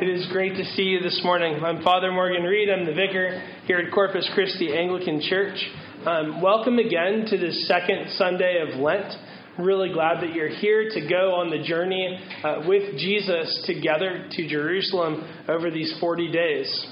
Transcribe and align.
It 0.00 0.08
is 0.08 0.26
great 0.32 0.56
to 0.56 0.64
see 0.64 0.84
you 0.84 1.00
this 1.00 1.20
morning. 1.22 1.62
I'm 1.62 1.82
Father 1.82 2.10
Morgan 2.10 2.44
Reed. 2.44 2.70
I'm 2.70 2.86
the 2.86 2.94
vicar 2.94 3.38
here 3.66 3.76
at 3.80 3.92
Corpus 3.92 4.26
Christi 4.32 4.74
Anglican 4.74 5.20
Church. 5.20 5.58
Um, 6.06 6.40
welcome 6.40 6.78
again 6.78 7.26
to 7.28 7.36
the 7.36 7.52
second 7.68 8.08
Sunday 8.12 8.62
of 8.66 8.80
Lent. 8.80 9.12
Really 9.58 9.92
glad 9.92 10.22
that 10.22 10.32
you're 10.32 10.48
here 10.48 10.88
to 10.88 11.06
go 11.06 11.34
on 11.34 11.50
the 11.50 11.62
journey 11.62 12.18
uh, 12.42 12.62
with 12.66 12.96
Jesus 12.96 13.62
together 13.66 14.26
to 14.30 14.48
Jerusalem 14.48 15.22
over 15.48 15.70
these 15.70 15.94
40 16.00 16.32
days. 16.32 16.86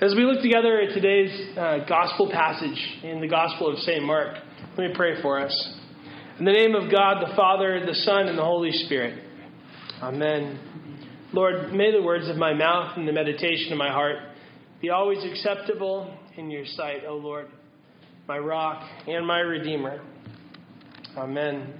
As 0.00 0.14
we 0.16 0.24
look 0.24 0.40
together 0.40 0.80
at 0.80 0.94
today's 0.94 1.58
uh, 1.58 1.84
gospel 1.86 2.30
passage 2.32 3.00
in 3.02 3.20
the 3.20 3.28
Gospel 3.28 3.70
of 3.70 3.78
St. 3.80 4.02
Mark, 4.02 4.38
let 4.78 4.88
me 4.88 4.94
pray 4.96 5.20
for 5.20 5.38
us. 5.40 5.78
In 6.38 6.46
the 6.46 6.52
name 6.52 6.74
of 6.74 6.90
God, 6.90 7.20
the 7.20 7.36
Father, 7.36 7.84
the 7.84 7.94
Son, 7.94 8.28
and 8.28 8.38
the 8.38 8.44
Holy 8.44 8.72
Spirit. 8.72 9.22
Amen. 10.00 10.83
Lord, 11.34 11.72
may 11.72 11.90
the 11.90 12.00
words 12.00 12.28
of 12.28 12.36
my 12.36 12.54
mouth 12.54 12.96
and 12.96 13.08
the 13.08 13.12
meditation 13.12 13.72
of 13.72 13.78
my 13.78 13.90
heart 13.90 14.18
be 14.80 14.90
always 14.90 15.18
acceptable 15.24 16.16
in 16.36 16.48
your 16.48 16.64
sight, 16.64 16.98
O 17.08 17.16
Lord, 17.16 17.48
my 18.28 18.38
rock 18.38 18.88
and 19.08 19.26
my 19.26 19.40
redeemer. 19.40 20.00
Amen. 21.16 21.74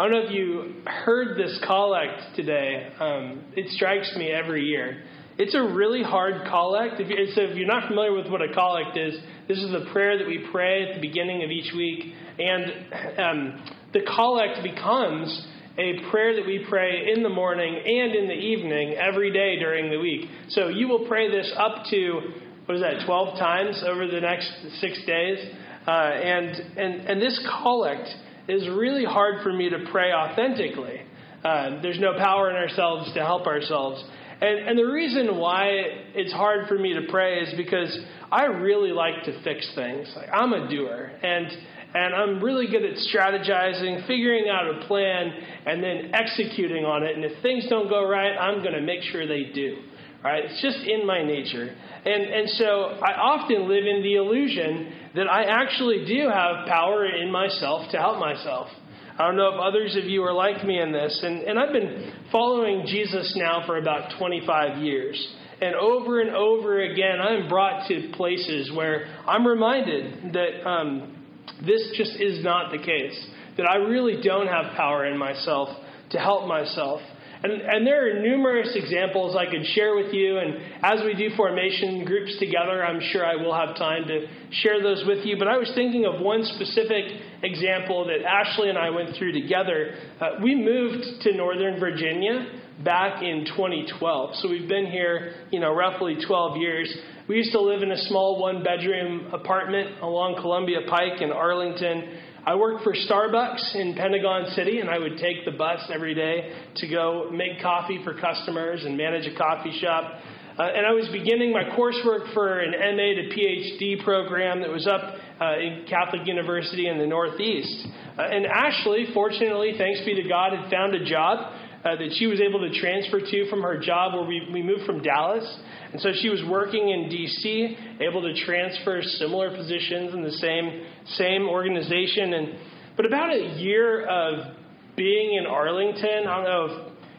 I 0.00 0.02
don't 0.02 0.10
know 0.10 0.26
if 0.26 0.32
you 0.32 0.82
heard 0.84 1.38
this 1.38 1.56
collect 1.64 2.34
today. 2.34 2.88
Um, 2.98 3.44
it 3.56 3.70
strikes 3.70 4.12
me 4.16 4.28
every 4.28 4.64
year. 4.64 5.04
It's 5.38 5.54
a 5.54 5.62
really 5.62 6.02
hard 6.02 6.48
collect. 6.48 7.00
If, 7.00 7.08
you, 7.10 7.16
so 7.32 7.42
if 7.42 7.56
you're 7.56 7.68
not 7.68 7.86
familiar 7.86 8.12
with 8.12 8.26
what 8.26 8.42
a 8.42 8.52
collect 8.52 8.98
is, 8.98 9.14
this 9.46 9.58
is 9.58 9.70
the 9.70 9.88
prayer 9.92 10.18
that 10.18 10.26
we 10.26 10.44
pray 10.50 10.88
at 10.88 10.96
the 10.96 11.00
beginning 11.00 11.44
of 11.44 11.50
each 11.52 11.72
week. 11.72 12.12
And 12.40 13.20
um, 13.20 13.64
the 13.92 14.00
collect 14.00 14.64
becomes 14.64 15.46
a 15.76 16.10
prayer 16.10 16.36
that 16.36 16.46
we 16.46 16.64
pray 16.68 17.12
in 17.12 17.22
the 17.22 17.28
morning 17.28 17.74
and 17.74 18.14
in 18.14 18.28
the 18.28 18.34
evening 18.34 18.94
every 18.94 19.32
day 19.32 19.58
during 19.58 19.90
the 19.90 19.98
week. 19.98 20.28
So 20.50 20.68
you 20.68 20.88
will 20.88 21.06
pray 21.08 21.30
this 21.30 21.52
up 21.56 21.84
to, 21.90 22.20
what 22.66 22.76
is 22.76 22.82
that, 22.82 23.04
12 23.06 23.38
times 23.38 23.82
over 23.86 24.06
the 24.06 24.20
next 24.20 24.50
six 24.80 25.04
days. 25.04 25.38
Uh, 25.86 25.90
and, 25.90 26.78
and, 26.78 27.08
and 27.08 27.22
this 27.22 27.38
collect 27.62 28.08
is 28.48 28.68
really 28.68 29.04
hard 29.04 29.42
for 29.42 29.52
me 29.52 29.68
to 29.68 29.86
pray 29.90 30.12
authentically. 30.12 31.02
Uh, 31.42 31.82
there's 31.82 32.00
no 32.00 32.16
power 32.18 32.50
in 32.50 32.56
ourselves 32.56 33.12
to 33.14 33.20
help 33.20 33.46
ourselves. 33.46 34.02
And, 34.40 34.68
and 34.68 34.78
the 34.78 34.84
reason 34.84 35.36
why 35.38 35.70
it's 36.14 36.32
hard 36.32 36.68
for 36.68 36.78
me 36.78 36.94
to 36.94 37.02
pray 37.10 37.40
is 37.40 37.54
because 37.56 37.98
I 38.30 38.44
really 38.44 38.92
like 38.92 39.24
to 39.24 39.42
fix 39.42 39.70
things. 39.74 40.12
Like, 40.16 40.28
I'm 40.32 40.52
a 40.52 40.68
doer. 40.68 41.10
And 41.22 41.48
and 41.94 42.12
I'm 42.12 42.42
really 42.42 42.66
good 42.66 42.84
at 42.84 42.96
strategizing, 42.96 44.06
figuring 44.08 44.48
out 44.48 44.66
a 44.66 44.86
plan, 44.86 45.32
and 45.64 45.82
then 45.82 46.10
executing 46.12 46.84
on 46.84 47.04
it. 47.04 47.14
And 47.14 47.24
if 47.24 47.40
things 47.40 47.66
don't 47.70 47.88
go 47.88 48.08
right, 48.08 48.36
I'm 48.36 48.62
going 48.62 48.74
to 48.74 48.82
make 48.82 49.02
sure 49.02 49.26
they 49.26 49.52
do. 49.54 49.78
Right? 50.22 50.44
It's 50.44 50.60
just 50.60 50.78
in 50.78 51.06
my 51.06 51.22
nature. 51.22 51.68
And, 52.04 52.22
and 52.24 52.48
so 52.50 52.98
I 53.04 53.12
often 53.12 53.68
live 53.68 53.84
in 53.84 54.02
the 54.02 54.16
illusion 54.16 54.92
that 55.14 55.30
I 55.30 55.44
actually 55.44 56.04
do 56.06 56.28
have 56.28 56.66
power 56.66 57.06
in 57.06 57.30
myself 57.30 57.90
to 57.92 57.98
help 57.98 58.18
myself. 58.18 58.68
I 59.16 59.26
don't 59.26 59.36
know 59.36 59.54
if 59.54 59.60
others 59.60 59.96
of 59.96 60.04
you 60.04 60.24
are 60.24 60.32
like 60.32 60.64
me 60.64 60.80
in 60.80 60.90
this. 60.90 61.20
And, 61.22 61.42
and 61.42 61.58
I've 61.58 61.72
been 61.72 62.12
following 62.32 62.86
Jesus 62.86 63.34
now 63.36 63.64
for 63.66 63.76
about 63.76 64.18
25 64.18 64.82
years. 64.82 65.36
And 65.60 65.76
over 65.76 66.20
and 66.20 66.30
over 66.30 66.80
again, 66.80 67.20
I'm 67.20 67.48
brought 67.48 67.86
to 67.88 68.10
places 68.16 68.72
where 68.74 69.06
I'm 69.26 69.46
reminded 69.46 70.32
that 70.32 70.68
um, 70.68 71.23
this 71.64 71.92
just 71.96 72.20
is 72.20 72.44
not 72.44 72.72
the 72.72 72.78
case. 72.78 73.26
That 73.56 73.66
I 73.66 73.76
really 73.76 74.20
don't 74.22 74.48
have 74.48 74.76
power 74.76 75.06
in 75.06 75.16
myself 75.16 75.68
to 76.10 76.18
help 76.18 76.48
myself. 76.48 77.00
And, 77.44 77.52
and 77.60 77.86
there 77.86 78.08
are 78.08 78.22
numerous 78.22 78.70
examples 78.74 79.36
I 79.36 79.44
could 79.44 79.66
share 79.74 79.94
with 79.94 80.14
you. 80.14 80.38
And 80.38 80.56
as 80.82 81.04
we 81.04 81.12
do 81.12 81.28
formation 81.36 82.04
groups 82.06 82.38
together, 82.38 82.82
I'm 82.82 83.00
sure 83.12 83.24
I 83.24 83.36
will 83.36 83.54
have 83.54 83.76
time 83.76 84.08
to 84.08 84.26
share 84.62 84.82
those 84.82 85.04
with 85.06 85.26
you. 85.26 85.36
But 85.38 85.48
I 85.48 85.58
was 85.58 85.70
thinking 85.74 86.06
of 86.06 86.22
one 86.22 86.42
specific 86.42 87.04
example 87.42 88.06
that 88.06 88.24
Ashley 88.24 88.70
and 88.70 88.78
I 88.78 88.88
went 88.88 89.14
through 89.18 89.32
together. 89.32 89.94
Uh, 90.18 90.30
we 90.42 90.54
moved 90.54 91.04
to 91.22 91.36
Northern 91.36 91.78
Virginia 91.78 92.46
back 92.82 93.22
in 93.22 93.44
2012. 93.44 94.36
So 94.36 94.48
we've 94.48 94.68
been 94.68 94.86
here, 94.86 95.34
you 95.50 95.60
know, 95.60 95.74
roughly 95.74 96.16
12 96.26 96.56
years. 96.56 96.96
We 97.26 97.36
used 97.36 97.52
to 97.52 97.60
live 97.60 97.82
in 97.82 97.90
a 97.90 97.96
small 97.96 98.38
one 98.38 98.62
bedroom 98.62 99.32
apartment 99.32 100.02
along 100.02 100.42
Columbia 100.42 100.80
Pike 100.90 101.22
in 101.22 101.32
Arlington. 101.32 102.20
I 102.44 102.54
worked 102.54 102.84
for 102.84 102.92
Starbucks 102.92 103.74
in 103.76 103.94
Pentagon 103.94 104.50
City, 104.50 104.80
and 104.80 104.90
I 104.90 104.98
would 104.98 105.16
take 105.16 105.46
the 105.46 105.52
bus 105.52 105.80
every 105.90 106.14
day 106.14 106.52
to 106.76 106.86
go 106.86 107.30
make 107.32 107.62
coffee 107.62 108.04
for 108.04 108.12
customers 108.12 108.84
and 108.84 108.98
manage 108.98 109.26
a 109.26 109.34
coffee 109.38 109.72
shop. 109.80 110.20
Uh, 110.58 110.64
and 110.64 110.84
I 110.84 110.92
was 110.92 111.08
beginning 111.12 111.50
my 111.50 111.64
coursework 111.72 112.34
for 112.34 112.60
an 112.60 112.72
MA 112.72 113.16
to 113.16 113.32
PhD 113.32 114.04
program 114.04 114.60
that 114.60 114.68
was 114.68 114.86
up 114.86 115.00
uh, 115.40 115.56
in 115.56 115.86
Catholic 115.88 116.26
University 116.26 116.88
in 116.88 116.98
the 116.98 117.06
Northeast. 117.06 117.86
Uh, 118.18 118.20
and 118.20 118.44
Ashley, 118.44 119.06
fortunately, 119.14 119.72
thanks 119.78 120.04
be 120.04 120.14
to 120.22 120.28
God, 120.28 120.52
had 120.52 120.70
found 120.70 120.94
a 120.94 121.06
job 121.06 121.54
uh, 121.84 121.96
that 121.96 122.16
she 122.18 122.26
was 122.26 122.40
able 122.40 122.60
to 122.60 122.78
transfer 122.78 123.20
to 123.20 123.48
from 123.48 123.62
her 123.62 123.80
job 123.80 124.12
where 124.12 124.24
we, 124.24 124.46
we 124.52 124.62
moved 124.62 124.84
from 124.84 125.02
Dallas. 125.02 125.44
And 125.94 126.02
so 126.02 126.10
she 126.12 126.28
was 126.28 126.42
working 126.50 126.88
in 126.88 127.08
D.C., 127.08 127.76
able 128.00 128.20
to 128.22 128.34
transfer 128.44 129.00
similar 129.00 129.56
positions 129.56 130.12
in 130.12 130.24
the 130.24 130.32
same, 130.32 130.82
same 131.14 131.48
organization. 131.48 132.34
And, 132.34 132.48
but 132.96 133.06
about 133.06 133.30
a 133.30 133.60
year 133.60 134.04
of 134.04 134.56
being 134.96 135.36
in 135.36 135.46
Arlington, 135.46 136.26
I 136.26 136.34
don't 136.34 136.44
know 136.44 136.64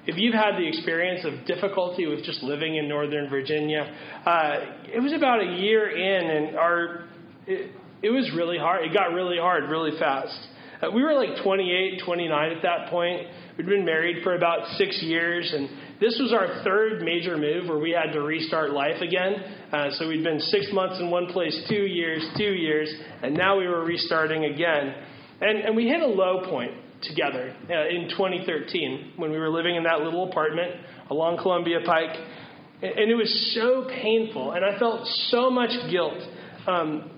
if, 0.05 0.13
if 0.15 0.17
you've 0.17 0.33
had 0.33 0.57
the 0.57 0.67
experience 0.67 1.23
of 1.23 1.47
difficulty 1.47 2.05
with 2.05 2.25
just 2.25 2.43
living 2.43 2.75
in 2.75 2.89
Northern 2.89 3.29
Virginia. 3.29 3.95
Uh, 4.25 4.57
it 4.93 5.01
was 5.01 5.13
about 5.13 5.39
a 5.39 5.55
year 5.55 5.89
in, 5.91 6.29
and 6.29 6.57
our 6.57 7.07
it, 7.47 7.71
it 8.03 8.09
was 8.09 8.29
really 8.35 8.57
hard. 8.57 8.83
It 8.83 8.93
got 8.93 9.13
really 9.13 9.37
hard 9.37 9.69
really 9.69 9.97
fast. 9.97 10.37
Uh, 10.81 10.91
we 10.91 11.01
were 11.01 11.13
like 11.13 11.41
28, 11.45 12.01
29 12.05 12.51
at 12.51 12.61
that 12.63 12.89
point. 12.89 13.21
We'd 13.57 13.67
been 13.67 13.85
married 13.85 14.21
for 14.21 14.35
about 14.35 14.67
six 14.77 15.01
years, 15.01 15.53
and 15.55 15.69
this 15.99 16.19
was 16.19 16.33
our 16.33 16.63
third 16.63 17.01
major 17.01 17.37
move 17.37 17.69
where 17.69 17.79
we 17.79 17.91
had 17.91 18.11
to 18.13 18.21
restart 18.21 18.71
life 18.71 19.01
again. 19.01 19.33
Uh, 19.71 19.91
so 19.91 20.07
we'd 20.07 20.23
been 20.23 20.39
six 20.39 20.67
months 20.73 20.99
in 20.99 21.09
one 21.09 21.27
place, 21.27 21.57
two 21.69 21.85
years, 21.85 22.25
two 22.37 22.53
years, 22.53 22.93
and 23.23 23.33
now 23.33 23.57
we 23.57 23.67
were 23.67 23.83
restarting 23.83 24.45
again. 24.45 24.93
And, 25.41 25.59
and 25.59 25.75
we 25.75 25.87
hit 25.87 26.01
a 26.01 26.07
low 26.07 26.45
point 26.49 26.71
together 27.01 27.55
uh, 27.69 27.87
in 27.87 28.09
2013 28.09 29.13
when 29.15 29.31
we 29.31 29.37
were 29.37 29.49
living 29.49 29.75
in 29.75 29.83
that 29.83 30.01
little 30.01 30.29
apartment 30.29 30.75
along 31.09 31.37
Columbia 31.37 31.79
Pike. 31.85 32.17
And 32.81 33.09
it 33.09 33.15
was 33.15 33.53
so 33.55 33.87
painful, 33.89 34.51
and 34.51 34.65
I 34.65 34.77
felt 34.77 35.07
so 35.29 35.49
much 35.49 35.71
guilt. 35.89 36.21
Um, 36.67 37.09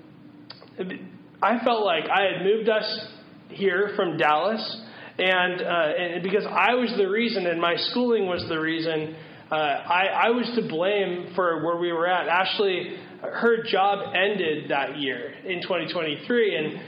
I 1.42 1.64
felt 1.64 1.84
like 1.84 2.04
I 2.10 2.22
had 2.32 2.44
moved 2.44 2.70
us 2.70 3.08
here 3.50 3.94
from 3.96 4.18
Dallas 4.18 4.82
and, 5.20 5.62
uh, 5.62 5.66
and 5.66 6.24
because 6.24 6.46
I 6.46 6.76
was 6.76 6.94
the 6.98 7.10
reason 7.10 7.48
and 7.48 7.60
my 7.60 7.76
schooling 7.76 8.28
was 8.28 8.46
the 8.48 8.60
reason, 8.60 9.16
uh, 9.52 9.56
I, 9.56 10.28
I 10.28 10.30
was 10.30 10.50
to 10.56 10.68
blame 10.68 11.32
for 11.36 11.66
where 11.66 11.78
we 11.78 11.92
were 11.92 12.08
at. 12.08 12.28
Ashley, 12.28 12.98
her 13.22 13.64
job 13.64 14.14
ended 14.14 14.70
that 14.70 14.98
year 14.98 15.34
in 15.46 15.62
2023. 15.62 16.56
And 16.56 16.82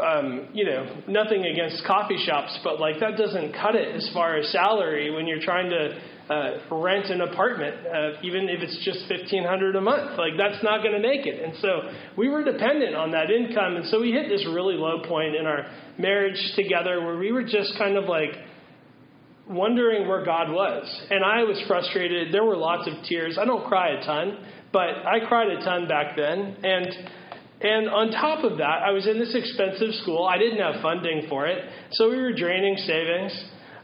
um, 0.00 0.48
you 0.52 0.64
know, 0.64 1.02
nothing 1.06 1.44
against 1.44 1.84
coffee 1.86 2.22
shops, 2.24 2.58
but 2.64 2.80
like 2.80 3.00
that 3.00 3.16
doesn't 3.18 3.52
cut 3.52 3.74
it 3.74 3.94
as 3.94 4.08
far 4.14 4.36
as 4.36 4.50
salary 4.50 5.10
when 5.10 5.26
you're 5.26 5.42
trying 5.42 5.68
to 5.70 6.00
uh, 6.32 6.58
rent 6.70 7.06
an 7.06 7.20
apartment, 7.20 7.86
uh, 7.86 8.12
even 8.22 8.48
if 8.48 8.62
it's 8.62 8.78
just 8.84 9.06
fifteen 9.06 9.44
hundred 9.44 9.76
a 9.76 9.80
month. 9.80 10.18
Like 10.18 10.32
that's 10.38 10.62
not 10.64 10.82
going 10.82 10.94
to 10.94 11.00
make 11.00 11.26
it. 11.26 11.42
And 11.42 11.54
so 11.60 11.92
we 12.16 12.28
were 12.30 12.42
dependent 12.42 12.94
on 12.94 13.10
that 13.10 13.30
income, 13.30 13.76
and 13.76 13.86
so 13.88 14.00
we 14.00 14.12
hit 14.12 14.28
this 14.28 14.46
really 14.46 14.76
low 14.76 15.02
point 15.06 15.34
in 15.36 15.46
our 15.46 15.66
marriage 15.98 16.40
together 16.56 17.04
where 17.04 17.18
we 17.18 17.32
were 17.32 17.44
just 17.44 17.76
kind 17.76 17.96
of 17.98 18.04
like 18.04 18.30
wondering 19.48 20.08
where 20.08 20.24
God 20.24 20.50
was. 20.50 20.84
And 21.10 21.24
I 21.24 21.42
was 21.42 21.62
frustrated. 21.66 22.32
There 22.32 22.44
were 22.44 22.56
lots 22.56 22.88
of 22.88 22.94
tears. 23.04 23.36
I 23.38 23.44
don't 23.44 23.66
cry 23.66 23.90
a 23.90 24.04
ton, 24.06 24.38
but 24.72 25.04
I 25.04 25.26
cried 25.28 25.48
a 25.48 25.62
ton 25.62 25.86
back 25.86 26.16
then. 26.16 26.56
And 26.62 26.86
and 27.62 27.88
on 27.88 28.10
top 28.10 28.44
of 28.44 28.58
that, 28.58 28.82
I 28.82 28.90
was 28.90 29.06
in 29.06 29.18
this 29.18 29.34
expensive 29.34 29.94
school. 30.02 30.26
I 30.26 30.38
didn't 30.38 30.58
have 30.58 30.82
funding 30.82 31.26
for 31.28 31.46
it, 31.46 31.64
so 31.92 32.10
we 32.10 32.16
were 32.16 32.32
draining 32.32 32.76
savings. 32.76 33.32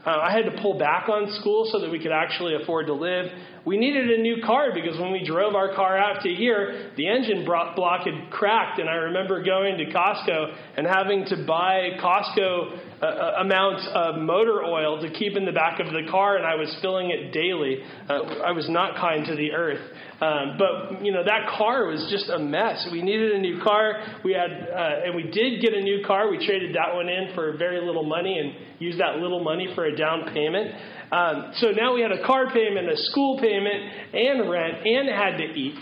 Uh, 0.05 0.11
I 0.11 0.31
had 0.31 0.45
to 0.45 0.61
pull 0.61 0.79
back 0.79 1.09
on 1.09 1.29
school 1.39 1.67
so 1.71 1.79
that 1.81 1.91
we 1.91 1.99
could 1.99 2.13
actually 2.13 2.55
afford 2.55 2.87
to 2.87 2.93
live. 2.93 3.25
We 3.65 3.77
needed 3.77 4.09
a 4.09 4.21
new 4.21 4.41
car 4.45 4.69
because 4.73 4.97
when 4.97 5.11
we 5.11 5.23
drove 5.25 5.55
our 5.55 5.75
car 5.75 5.97
out 5.97 6.23
to 6.23 6.29
here, 6.29 6.91
the 6.95 7.07
engine 7.07 7.45
block 7.45 7.75
had 8.05 8.31
cracked, 8.31 8.79
and 8.79 8.89
I 8.89 8.95
remember 8.95 9.43
going 9.43 9.77
to 9.77 9.85
Costco 9.85 10.55
and 10.77 10.87
having 10.87 11.25
to 11.25 11.45
buy 11.45 11.89
Costco 12.01 12.88
uh, 13.01 13.41
amounts 13.41 13.87
of 13.93 14.17
motor 14.17 14.63
oil 14.63 15.01
to 15.01 15.09
keep 15.11 15.37
in 15.37 15.45
the 15.45 15.51
back 15.51 15.79
of 15.79 15.87
the 15.87 16.09
car, 16.09 16.37
and 16.37 16.45
I 16.45 16.55
was 16.55 16.75
filling 16.81 17.11
it 17.11 17.31
daily. 17.31 17.79
Uh, 18.09 18.43
I 18.43 18.51
was 18.51 18.69
not 18.69 18.95
kind 18.95 19.25
to 19.25 19.35
the 19.35 19.51
earth. 19.51 19.79
Um, 20.21 20.57
but 20.57 21.03
you 21.03 21.13
know 21.13 21.23
that 21.23 21.47
car 21.57 21.87
was 21.87 22.05
just 22.11 22.29
a 22.29 22.39
mess. 22.39 22.87
We 22.91 23.01
needed 23.01 23.31
a 23.31 23.39
new 23.39 23.61
car. 23.63 24.19
We 24.25 24.33
had, 24.33 24.51
uh, 24.51 25.05
and 25.05 25.15
we 25.15 25.23
did 25.23 25.61
get 25.61 25.73
a 25.73 25.81
new 25.81 26.03
car. 26.05 26.29
We 26.29 26.45
traded 26.45 26.75
that 26.75 26.93
one 26.93 27.07
in 27.07 27.33
for 27.35 27.55
very 27.57 27.79
little 27.85 28.03
money 28.03 28.37
and 28.37 28.53
used 28.79 28.99
that 28.99 29.17
little 29.17 29.41
money 29.41 29.71
for 29.75 29.85
a 29.85 29.95
down 29.95 30.33
payment. 30.33 30.75
Um, 31.11 31.51
so 31.55 31.71
now 31.71 31.95
we 31.95 32.01
had 32.01 32.11
a 32.11 32.25
car 32.25 32.51
payment, 32.51 32.89
a 32.89 32.97
school 32.97 33.39
payment, 33.39 34.13
and 34.13 34.49
rent, 34.49 34.85
and 34.85 35.09
had 35.09 35.37
to 35.37 35.45
eat. 35.45 35.79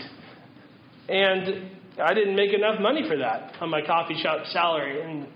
And 1.08 1.70
I 2.00 2.14
didn't 2.14 2.36
make 2.36 2.54
enough 2.54 2.80
money 2.80 3.08
for 3.08 3.16
that 3.16 3.54
on 3.60 3.70
my 3.70 3.84
coffee 3.84 4.20
shop 4.22 4.46
salary, 4.52 5.02
and 5.02 5.26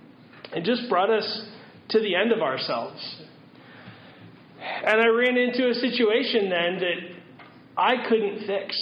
it 0.55 0.65
just 0.65 0.89
brought 0.89 1.11
us 1.11 1.47
to 1.93 2.01
the 2.01 2.15
end 2.15 2.33
of 2.33 2.41
ourselves. 2.41 3.01
And 4.61 5.01
I 5.01 5.07
ran 5.09 5.37
into 5.37 5.69
a 5.69 5.75
situation 5.75 6.49
then 6.49 6.79
that 6.81 7.13
I 7.77 8.09
couldn't 8.09 8.47
fix. 8.47 8.77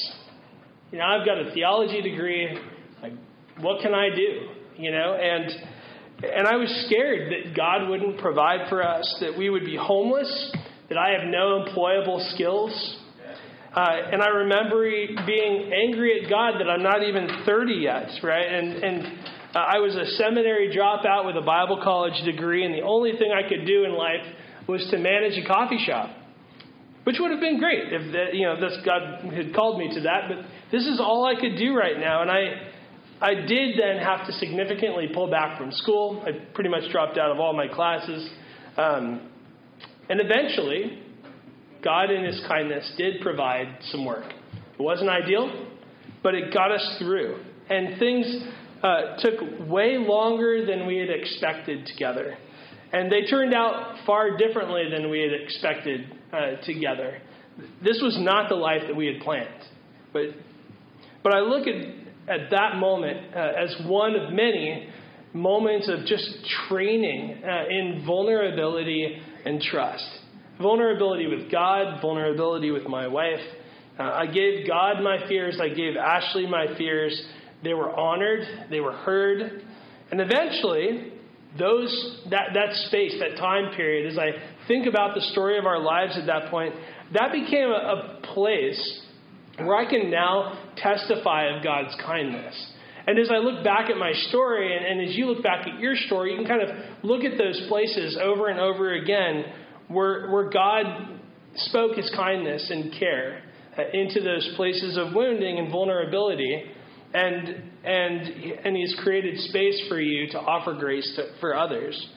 You 0.92 0.98
know, 0.98 1.04
I've 1.04 1.26
got 1.26 1.38
a 1.38 1.52
theology 1.54 2.02
degree. 2.02 2.58
Like, 3.02 3.12
what 3.60 3.80
can 3.82 3.94
I 3.94 4.08
do? 4.14 4.48
You 4.76 4.90
know, 4.90 5.14
and 5.14 5.50
and 6.22 6.46
I 6.46 6.56
was 6.56 6.68
scared 6.86 7.32
that 7.32 7.56
God 7.56 7.88
wouldn't 7.88 8.18
provide 8.18 8.68
for 8.68 8.86
us, 8.86 9.16
that 9.20 9.36
we 9.36 9.48
would 9.48 9.64
be 9.64 9.76
homeless, 9.76 10.52
that 10.90 10.98
I 10.98 11.10
have 11.10 11.28
no 11.28 11.64
employable 11.64 12.20
skills. 12.34 12.98
Uh, 13.74 13.86
and 14.12 14.20
I 14.20 14.28
remember 14.28 14.82
being 15.26 15.72
angry 15.72 16.22
at 16.22 16.28
God 16.28 16.54
that 16.58 16.68
I'm 16.68 16.82
not 16.82 17.04
even 17.04 17.28
30 17.46 17.72
yet, 17.72 18.08
right? 18.22 18.46
And 18.52 18.72
and 18.84 19.18
I 19.55 19.79
was 19.79 19.97
a 19.97 20.06
seminary 20.17 20.75
dropout 20.75 21.26
with 21.26 21.37
a 21.37 21.44
Bible 21.44 21.81
college 21.82 22.23
degree, 22.25 22.64
and 22.64 22.75
the 22.75 22.82
only 22.82 23.12
thing 23.12 23.32
I 23.32 23.49
could 23.49 23.67
do 23.67 23.85
in 23.85 23.93
life 23.93 24.25
was 24.69 24.87
to 24.91 24.99
manage 24.99 25.37
a 25.43 25.47
coffee 25.47 25.82
shop 25.85 26.17
which 27.05 27.17
would 27.19 27.31
have 27.31 27.41
been 27.41 27.58
great 27.58 27.93
if 27.93 28.12
that, 28.12 28.35
you 28.35 28.44
know 28.47 28.61
this 28.61 28.76
God 28.85 29.32
had 29.32 29.55
called 29.55 29.79
me 29.79 29.93
to 29.94 30.00
that. 30.02 30.29
But 30.29 30.47
this 30.70 30.87
is 30.87 31.00
all 31.00 31.25
I 31.25 31.38
could 31.38 31.56
do 31.56 31.75
right 31.75 31.99
now, 31.99 32.23
and 32.23 32.31
I 32.31 32.70
I 33.20 33.35
did 33.35 33.79
then 33.79 33.99
have 34.02 34.26
to 34.26 34.32
significantly 34.32 35.08
pull 35.12 35.31
back 35.31 35.58
from 35.58 35.73
school. 35.73 36.23
I 36.26 36.32
pretty 36.55 36.70
much 36.70 36.91
dropped 36.91 37.19
out 37.19 37.31
of 37.31 37.41
all 37.41 37.55
my 37.55 37.69
classes, 37.69 38.31
um, 38.76 39.29
and 40.08 40.20
eventually, 40.20 41.03
God 41.82 42.11
in 42.11 42.25
His 42.25 42.41
kindness 42.46 42.93
did 42.96 43.20
provide 43.23 43.79
some 43.91 44.05
work. 44.05 44.32
It 44.79 44.82
wasn't 44.82 45.11
ideal, 45.11 45.67
but 46.23 46.35
it 46.35 46.53
got 46.53 46.70
us 46.70 46.96
through, 46.99 47.43
and 47.69 47.99
things 47.99 48.26
uh, 48.82 49.17
took 49.19 49.69
way 49.69 49.99
longer 49.99 50.65
than 50.67 50.87
we 50.87 50.97
had 50.97 51.11
expected 51.11 51.87
together. 51.87 52.37
And 52.93 53.11
they 53.11 53.27
turned 53.27 53.55
out 53.55 54.05
far 54.06 54.37
differently 54.37 54.85
than 54.91 55.11
we 55.11 55.21
had 55.21 55.32
expected 55.32 56.12
uh, 56.32 56.56
together. 56.65 57.19
This 57.82 58.00
was 58.03 58.17
not 58.19 58.49
the 58.49 58.55
life 58.56 58.82
that 58.87 58.97
we 58.97 59.06
had 59.06 59.23
planned. 59.23 59.49
But, 60.12 60.27
but 61.23 61.35
I 61.35 61.41
look 61.41 61.67
at, 61.67 61.77
at 62.29 62.50
that 62.50 62.77
moment 62.77 63.35
uh, 63.35 63.38
as 63.38 63.77
one 63.87 64.17
of 64.17 64.32
many 64.32 64.88
moments 65.32 65.88
of 65.88 66.06
just 66.06 66.29
training 66.69 67.43
uh, 67.44 67.69
in 67.69 68.03
vulnerability 68.06 69.21
and 69.44 69.61
trust. 69.61 70.09
Vulnerability 70.61 71.27
with 71.27 71.50
God, 71.50 72.00
vulnerability 72.03 72.71
with 72.71 72.85
my 72.85 73.06
wife. 73.06 73.41
Uh, 73.99 74.03
I 74.03 74.27
gave 74.27 74.67
God 74.67 75.03
my 75.03 75.29
fears, 75.29 75.59
I 75.62 75.69
gave 75.69 75.97
Ashley 75.97 76.47
my 76.47 76.67
fears. 76.77 77.23
They 77.62 77.74
were 77.74 77.94
honored, 77.94 78.68
they 78.70 78.80
were 78.80 78.92
heard. 78.92 79.62
And 80.10 80.20
eventually, 80.20 81.12
those 81.58 82.22
that, 82.30 82.50
that 82.54 82.74
space, 82.86 83.14
that 83.20 83.36
time 83.36 83.74
period, 83.74 84.10
as 84.10 84.18
I 84.18 84.30
think 84.68 84.86
about 84.86 85.14
the 85.14 85.20
story 85.32 85.58
of 85.58 85.66
our 85.66 85.80
lives 85.80 86.16
at 86.16 86.26
that 86.26 86.50
point, 86.50 86.74
that 87.12 87.32
became 87.32 87.68
a, 87.68 88.20
a 88.20 88.20
place 88.34 89.00
where 89.58 89.76
I 89.76 89.88
can 89.88 90.10
now 90.10 90.72
testify 90.76 91.46
of 91.54 91.62
God's 91.62 91.94
kindness. 92.04 92.72
And 93.06 93.18
as 93.18 93.30
I 93.30 93.38
look 93.38 93.64
back 93.64 93.90
at 93.90 93.96
my 93.96 94.12
story, 94.28 94.76
and, 94.76 94.86
and 94.86 95.08
as 95.08 95.16
you 95.16 95.26
look 95.26 95.42
back 95.42 95.66
at 95.66 95.80
your 95.80 95.96
story, 95.96 96.32
you 96.32 96.38
can 96.38 96.46
kind 96.46 96.62
of 96.62 96.68
look 97.02 97.24
at 97.24 97.36
those 97.36 97.60
places 97.68 98.18
over 98.22 98.48
and 98.48 98.60
over 98.60 98.94
again 98.94 99.44
where, 99.88 100.30
where 100.30 100.48
God 100.48 101.18
spoke 101.56 101.96
his 101.96 102.10
kindness 102.14 102.70
and 102.70 102.92
care 102.98 103.42
uh, 103.76 103.82
into 103.92 104.20
those 104.20 104.52
places 104.56 104.96
of 104.96 105.14
wounding 105.14 105.58
and 105.58 105.70
vulnerability 105.70 106.70
and 107.12 107.62
and 107.84 108.20
and 108.64 108.76
he's 108.76 108.94
created 109.02 109.38
space 109.38 109.82
for 109.88 110.00
you 110.00 110.30
to 110.30 110.38
offer 110.38 110.74
grace 110.74 111.10
to, 111.16 111.40
for 111.40 111.56
others. 111.56 112.08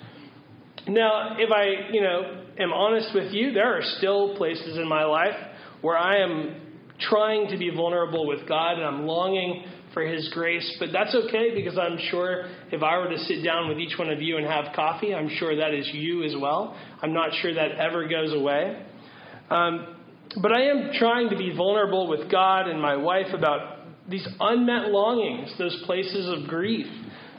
Now 0.88 1.36
if 1.38 1.52
i 1.52 1.92
you 1.92 2.02
know 2.02 2.46
am 2.60 2.74
honest 2.74 3.10
with 3.16 3.32
you 3.34 3.52
there 3.54 3.78
are 3.78 3.82
still 3.98 4.36
places 4.38 4.78
in 4.78 4.88
my 4.88 5.06
life 5.06 5.36
where 5.82 5.98
i 5.98 6.18
am 6.18 6.56
trying 7.00 7.48
to 7.50 7.58
be 7.58 7.70
vulnerable 7.70 8.28
with 8.28 8.48
god 8.48 8.74
and 8.74 8.84
i'm 8.84 9.06
longing 9.06 9.64
for 9.94 10.04
his 10.04 10.30
grace 10.34 10.76
but 10.80 10.90
that's 10.92 11.16
okay 11.16 11.56
because 11.56 11.78
i'm 11.78 11.98
sure 12.12 12.50
if 12.72 12.84
i 12.84 12.98
were 12.98 13.10
to 13.10 13.18
sit 13.20 13.44
down 13.44 13.70
with 13.70 13.80
each 13.80 13.98
one 13.98 14.10
of 14.10 14.22
you 14.22 14.38
and 14.38 14.46
have 14.46 14.76
coffee 14.76 15.16
i'm 15.16 15.30
sure 15.38 15.56
that 15.56 15.74
is 15.74 15.90
you 15.94 16.24
as 16.24 16.36
well. 16.40 16.78
I'm 17.02 17.14
not 17.14 17.30
sure 17.42 17.54
that 17.54 17.72
ever 17.72 18.08
goes 18.08 18.34
away. 18.34 18.86
Um, 19.50 19.96
but 20.42 20.52
i 20.52 20.64
am 20.64 20.92
trying 20.94 21.30
to 21.30 21.38
be 21.38 21.56
vulnerable 21.56 22.08
with 22.08 22.30
god 22.30 22.68
and 22.68 22.82
my 22.82 22.96
wife 22.96 23.34
about 23.34 23.73
these 24.10 24.28
unmet 24.40 24.92
longings, 24.92 25.54
those 25.58 25.82
places 25.86 26.28
of 26.28 26.50
grief, 26.50 26.88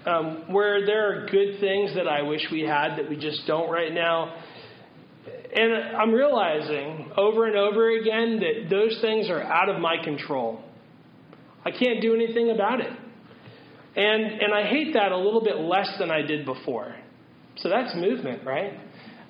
um, 0.07 0.45
where 0.49 0.85
there 0.85 1.09
are 1.09 1.27
good 1.27 1.61
things 1.61 1.95
that 1.95 2.07
I 2.09 2.23
wish 2.23 2.43
we 2.51 2.63
had 2.63 2.97
that 2.97 3.09
we 3.09 3.17
just 3.17 3.47
don't 3.47 3.71
right 3.71 3.93
now. 3.93 4.35
And 5.57 5.97
I'm 5.97 6.13
realizing 6.13 7.11
over 7.17 7.47
and 7.47 7.57
over 7.57 7.91
again 7.99 8.41
that 8.41 8.69
those 8.71 8.99
things 9.01 9.31
are 9.31 9.43
out 9.43 9.69
of 9.69 9.81
my 9.81 10.03
control. 10.03 10.63
I 11.65 11.71
can't 11.71 12.03
do 12.03 12.15
anything 12.15 12.51
about 12.51 12.81
it. 12.81 12.93
And, 13.97 14.25
and 14.25 14.53
I 14.53 14.65
hate 14.65 14.95
that 14.95 15.13
a 15.13 15.17
little 15.17 15.43
bit 15.43 15.57
less 15.57 15.89
than 15.99 16.11
I 16.11 16.23
did 16.23 16.45
before. 16.45 16.97
So 17.57 17.69
that's 17.69 17.95
movement, 17.95 18.45
right? 18.45 18.73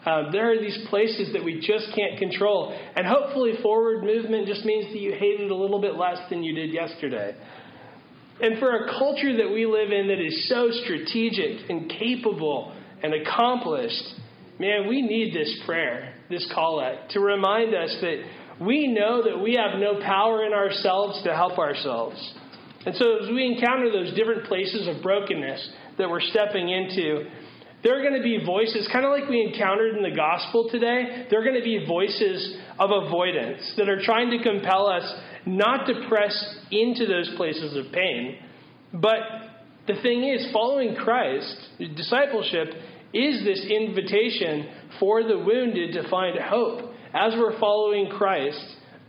Uh, 0.05 0.31
there 0.31 0.53
are 0.53 0.59
these 0.59 0.79
places 0.91 1.33
that 1.33 1.43
we 1.43 1.61
just 1.61 1.95
can't 1.95 2.19
control. 2.19 2.79
And 2.95 3.07
hopefully, 3.07 3.53
forward 3.63 4.05
movement 4.05 4.47
just 4.47 4.65
means 4.65 4.93
that 4.93 5.01
you 5.01 5.13
hate 5.13 5.41
it 5.41 5.51
a 5.51 5.57
little 5.57 5.81
bit 5.81 5.95
less 5.95 6.19
than 6.29 6.43
you 6.43 6.55
did 6.55 6.73
yesterday. 6.73 7.35
And 8.41 8.59
for 8.59 8.85
a 8.85 8.89
culture 8.99 9.37
that 9.39 9.51
we 9.51 9.65
live 9.65 9.93
in 9.93 10.09
that 10.09 10.21
is 10.21 10.49
so 10.49 10.71
strategic 10.85 11.71
and 11.71 11.89
capable 11.89 12.75
and 13.03 13.15
accomplished, 13.15 14.03
man, 14.59 14.89
we 14.89 15.03
need 15.03 15.35
this 15.35 15.55
prayer, 15.65 16.15
this 16.29 16.47
call 16.55 16.81
out, 16.81 17.11
to 17.11 17.21
remind 17.21 17.75
us 17.75 17.97
that 18.01 18.23
we 18.61 18.89
know 18.89 19.23
that 19.23 19.41
we 19.41 19.55
have 19.55 19.79
no 19.81 20.01
power 20.01 20.45
in 20.45 20.53
ourselves 20.53 21.23
to 21.25 21.35
help 21.35 21.59
ourselves. 21.59 22.17
And 22.87 22.95
so, 22.97 23.19
as 23.23 23.31
we 23.31 23.47
encounter 23.47 23.91
those 23.91 24.15
different 24.15 24.45
places 24.45 24.87
of 24.89 25.03
brokenness 25.03 25.71
that 25.97 26.11
we're 26.11 26.21
stepping 26.21 26.69
into, 26.69 27.25
there 27.85 27.99
are 27.99 28.03
going 28.03 28.17
to 28.17 28.23
be 28.23 28.43
voices, 28.45 28.89
kind 28.91 29.05
of 29.05 29.13
like 29.13 29.29
we 29.29 29.43
encountered 29.43 29.95
in 29.95 30.03
the 30.03 30.17
gospel 30.17 30.69
today, 30.71 31.27
there 31.31 31.41
are 31.41 31.45
going 31.45 31.59
to 31.59 31.63
be 31.63 31.85
voices 31.87 32.57
of 32.79 32.91
avoidance 32.91 33.75
that 33.77 33.91
are 33.91 34.03
trying 34.03 34.31
to 34.31 34.43
compel 34.43 34.87
us 34.87 35.05
not 35.45 35.87
to 35.87 36.07
press 36.09 36.57
into 36.71 37.07
those 37.07 37.31
places 37.37 37.77
of 37.77 37.93
pain. 37.93 38.39
But 38.95 39.19
the 39.87 40.01
thing 40.01 40.25
is, 40.25 40.49
following 40.51 40.97
Christ, 40.97 41.57
discipleship, 41.95 42.69
is 43.13 43.45
this 43.45 43.67
invitation 43.69 44.67
for 44.99 45.23
the 45.23 45.39
wounded 45.39 45.93
to 45.93 46.09
find 46.09 46.39
hope 46.39 46.91
as 47.13 47.35
we're 47.37 47.59
following 47.61 48.09
Christ 48.09 48.65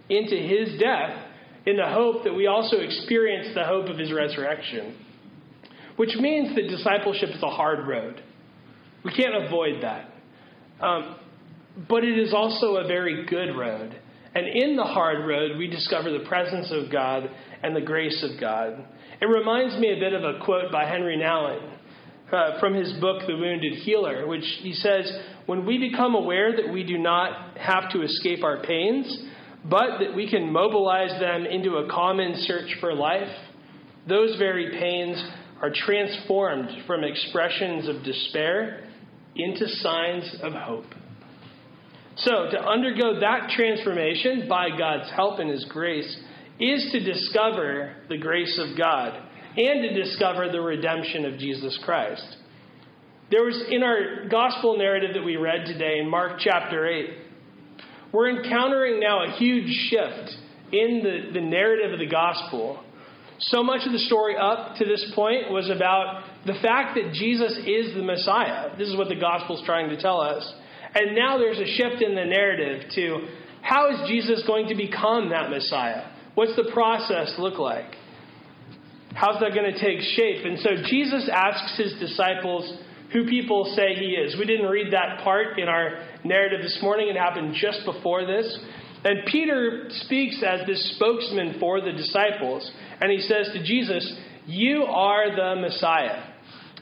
into 0.09 0.35
his 0.35 0.77
death 0.79 1.25
in 1.65 1.77
the 1.77 1.87
hope 1.87 2.25
that 2.25 2.33
we 2.33 2.47
also 2.47 2.77
experience 2.77 3.55
the 3.55 3.63
hope 3.63 3.87
of 3.87 3.97
his 3.97 4.11
resurrection. 4.11 4.97
Which 5.95 6.15
means 6.19 6.53
that 6.55 6.67
discipleship 6.67 7.29
is 7.29 7.41
a 7.41 7.49
hard 7.49 7.87
road. 7.87 8.21
We 9.05 9.13
can't 9.13 9.45
avoid 9.45 9.83
that. 9.83 10.09
Um, 10.81 11.15
but 11.87 12.03
it 12.03 12.17
is 12.17 12.33
also 12.33 12.77
a 12.77 12.87
very 12.87 13.25
good 13.27 13.55
road. 13.55 13.95
And 14.33 14.47
in 14.47 14.75
the 14.75 14.83
hard 14.83 15.25
road, 15.25 15.57
we 15.57 15.67
discover 15.67 16.11
the 16.11 16.25
presence 16.27 16.71
of 16.71 16.91
God 16.91 17.29
and 17.63 17.75
the 17.75 17.81
grace 17.81 18.25
of 18.29 18.39
God. 18.39 18.83
It 19.21 19.25
reminds 19.25 19.77
me 19.79 19.93
a 19.93 19.99
bit 19.99 20.13
of 20.13 20.23
a 20.23 20.43
quote 20.43 20.71
by 20.71 20.85
Henri 20.85 21.17
Nouwen 21.17 21.71
uh, 22.33 22.59
from 22.59 22.73
his 22.73 22.91
book, 22.99 23.21
The 23.27 23.35
Wounded 23.35 23.73
Healer, 23.83 24.27
which 24.27 24.43
he 24.61 24.73
says, 24.73 25.09
When 25.45 25.65
we 25.65 25.77
become 25.77 26.15
aware 26.15 26.53
that 26.55 26.73
we 26.73 26.83
do 26.83 26.97
not 26.97 27.57
have 27.57 27.91
to 27.91 28.01
escape 28.01 28.43
our 28.43 28.63
pains, 28.63 29.25
but 29.63 29.99
that 29.99 30.15
we 30.15 30.29
can 30.29 30.51
mobilize 30.51 31.17
them 31.19 31.45
into 31.45 31.77
a 31.77 31.89
common 31.89 32.33
search 32.39 32.75
for 32.81 32.93
life, 32.93 33.31
those 34.07 34.35
very 34.37 34.71
pains 34.71 35.23
are 35.61 35.71
transformed 35.73 36.69
from 36.85 37.03
expressions 37.03 37.87
of 37.87 38.03
despair 38.03 38.84
into 39.35 39.67
signs 39.67 40.35
of 40.41 40.53
hope. 40.53 40.85
So, 42.17 42.49
to 42.51 42.59
undergo 42.59 43.19
that 43.19 43.49
transformation 43.55 44.47
by 44.47 44.69
God's 44.77 45.11
help 45.11 45.39
and 45.39 45.49
His 45.49 45.65
grace 45.65 46.17
is 46.59 46.89
to 46.93 46.99
discover 47.01 47.93
the 48.07 48.17
grace 48.17 48.57
of 48.57 48.77
God 48.77 49.13
and 49.57 49.83
to 49.83 50.01
discover 50.01 50.49
the 50.49 50.61
redemption 50.61 51.25
of 51.25 51.37
Jesus 51.37 51.77
Christ. 51.83 52.37
There 53.31 53.43
was 53.43 53.61
in 53.69 53.83
our 53.83 54.27
gospel 54.29 54.77
narrative 54.77 55.11
that 55.15 55.23
we 55.23 55.35
read 55.35 55.65
today 55.65 55.99
in 55.99 56.09
Mark 56.09 56.39
chapter 56.39 56.87
8, 56.87 57.09
we're 58.13 58.29
encountering 58.29 58.99
now 58.99 59.25
a 59.25 59.31
huge 59.37 59.69
shift 59.89 60.37
in 60.71 61.01
the, 61.03 61.33
the 61.33 61.41
narrative 61.41 61.91
of 61.91 61.99
the 61.99 62.07
gospel. 62.07 62.81
So 63.39 63.63
much 63.63 63.85
of 63.85 63.91
the 63.91 63.99
story 63.99 64.35
up 64.39 64.77
to 64.77 64.85
this 64.85 65.11
point 65.15 65.51
was 65.51 65.69
about 65.69 66.23
the 66.45 66.53
fact 66.61 66.95
that 66.95 67.13
Jesus 67.13 67.57
is 67.65 67.95
the 67.95 68.03
Messiah. 68.03 68.75
This 68.77 68.87
is 68.87 68.97
what 68.97 69.09
the 69.09 69.19
gospel 69.19 69.57
is 69.57 69.65
trying 69.65 69.89
to 69.89 69.99
tell 69.99 70.21
us. 70.21 70.53
And 70.93 71.15
now 71.15 71.37
there's 71.37 71.59
a 71.59 71.65
shift 71.65 72.01
in 72.01 72.15
the 72.15 72.25
narrative 72.25 72.83
to 72.95 73.27
how 73.61 73.89
is 73.91 74.07
Jesus 74.07 74.43
going 74.45 74.67
to 74.67 74.75
become 74.75 75.29
that 75.29 75.49
Messiah? 75.49 76.11
What's 76.35 76.55
the 76.55 76.69
process 76.71 77.33
look 77.39 77.57
like? 77.57 77.95
How's 79.13 79.39
that 79.39 79.55
going 79.55 79.73
to 79.73 79.79
take 79.79 80.01
shape? 80.01 80.45
And 80.45 80.59
so 80.59 80.69
Jesus 80.87 81.29
asks 81.33 81.77
his 81.77 81.93
disciples 81.99 82.79
who 83.11 83.27
people 83.27 83.73
say 83.75 83.95
he 83.95 84.11
is. 84.11 84.35
We 84.37 84.45
didn't 84.45 84.67
read 84.67 84.93
that 84.93 85.23
part 85.23 85.57
in 85.57 85.67
our 85.67 86.05
narrative 86.23 86.61
this 86.61 86.77
morning, 86.81 87.07
it 87.07 87.15
happened 87.15 87.55
just 87.55 87.85
before 87.85 88.25
this. 88.25 88.59
And 89.03 89.25
Peter 89.27 89.85
speaks 89.89 90.43
as 90.45 90.65
this 90.67 90.95
spokesman 90.95 91.57
for 91.59 91.79
the 91.79 91.91
disciples, 91.91 92.69
and 92.99 93.11
he 93.11 93.19
says 93.19 93.49
to 93.53 93.63
Jesus, 93.63 94.15
You 94.47 94.83
are 94.83 95.35
the 95.35 95.61
Messiah. 95.61 96.34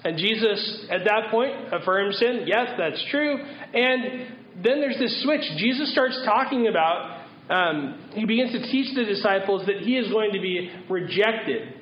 And 0.03 0.17
Jesus, 0.17 0.85
at 0.91 1.05
that 1.05 1.31
point, 1.31 1.53
affirms 1.71 2.19
him, 2.19 2.41
yes, 2.45 2.69
that's 2.77 3.03
true. 3.09 3.37
And 3.37 4.63
then 4.63 4.81
there's 4.81 4.99
this 4.99 5.23
switch. 5.23 5.43
Jesus 5.57 5.91
starts 5.91 6.19
talking 6.25 6.67
about, 6.67 7.25
um, 7.49 8.11
he 8.13 8.25
begins 8.25 8.51
to 8.51 8.61
teach 8.71 8.93
the 8.95 9.05
disciples 9.05 9.65
that 9.65 9.77
he 9.77 9.97
is 9.97 10.11
going 10.11 10.33
to 10.33 10.41
be 10.41 10.69
rejected 10.89 11.73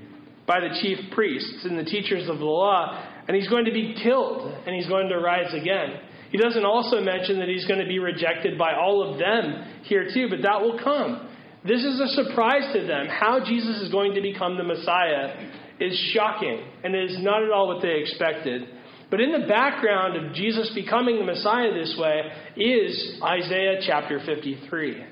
by 0.45 0.59
the 0.59 0.69
chief 0.81 0.97
priests 1.13 1.65
and 1.65 1.77
the 1.77 1.83
teachers 1.83 2.29
of 2.29 2.37
the 2.39 2.45
law, 2.45 3.07
and 3.27 3.35
he's 3.35 3.47
going 3.47 3.65
to 3.65 3.71
be 3.71 3.95
killed, 4.03 4.51
and 4.65 4.75
he's 4.75 4.87
going 4.87 5.09
to 5.09 5.17
rise 5.17 5.53
again. 5.53 5.99
He 6.31 6.37
doesn't 6.37 6.65
also 6.65 7.01
mention 7.01 7.39
that 7.39 7.49
he's 7.49 7.65
going 7.67 7.79
to 7.79 7.87
be 7.87 7.99
rejected 7.99 8.57
by 8.57 8.73
all 8.73 9.03
of 9.03 9.19
them 9.19 9.81
here 9.83 10.09
too, 10.13 10.29
but 10.29 10.41
that 10.43 10.61
will 10.61 10.79
come. 10.81 11.27
This 11.63 11.83
is 11.83 11.99
a 11.99 12.07
surprise 12.23 12.73
to 12.73 12.87
them. 12.87 13.07
How 13.07 13.39
Jesus 13.45 13.81
is 13.81 13.91
going 13.91 14.15
to 14.15 14.21
become 14.21 14.57
the 14.57 14.63
Messiah 14.63 15.35
is 15.81 15.97
shocking 16.13 16.63
and 16.83 16.95
is 16.95 17.17
not 17.19 17.43
at 17.43 17.51
all 17.51 17.67
what 17.67 17.81
they 17.81 17.99
expected. 17.99 18.67
But 19.09 19.19
in 19.19 19.31
the 19.31 19.47
background 19.47 20.15
of 20.15 20.33
Jesus 20.33 20.71
becoming 20.73 21.17
the 21.17 21.25
Messiah 21.25 21.73
this 21.73 21.95
way 21.99 22.21
is 22.55 23.19
Isaiah 23.21 23.81
chapter 23.85 24.21
53, 24.25 25.03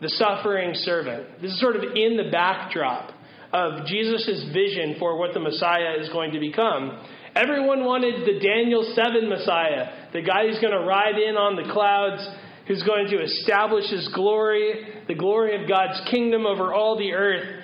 the 0.00 0.08
suffering 0.08 0.74
servant. 0.74 1.40
This 1.40 1.52
is 1.52 1.60
sort 1.60 1.76
of 1.76 1.82
in 1.82 2.16
the 2.16 2.30
backdrop 2.32 3.12
of 3.52 3.86
Jesus' 3.86 4.50
vision 4.52 4.96
for 4.98 5.16
what 5.16 5.34
the 5.34 5.40
Messiah 5.40 5.94
is 6.00 6.08
going 6.08 6.32
to 6.32 6.40
become. 6.40 6.98
Everyone 7.36 7.84
wanted 7.84 8.26
the 8.26 8.40
Daniel 8.40 8.82
7 8.94 9.28
Messiah, 9.28 10.08
the 10.12 10.22
guy 10.22 10.48
who's 10.48 10.58
going 10.58 10.72
to 10.72 10.84
ride 10.84 11.16
in 11.16 11.36
on 11.36 11.54
the 11.54 11.72
clouds, 11.72 12.26
who's 12.66 12.82
going 12.82 13.08
to 13.10 13.22
establish 13.22 13.88
his 13.90 14.08
glory, 14.14 15.02
the 15.06 15.14
glory 15.14 15.60
of 15.60 15.68
God's 15.68 16.00
kingdom 16.10 16.46
over 16.46 16.72
all 16.74 16.98
the 16.98 17.12
earth. 17.12 17.59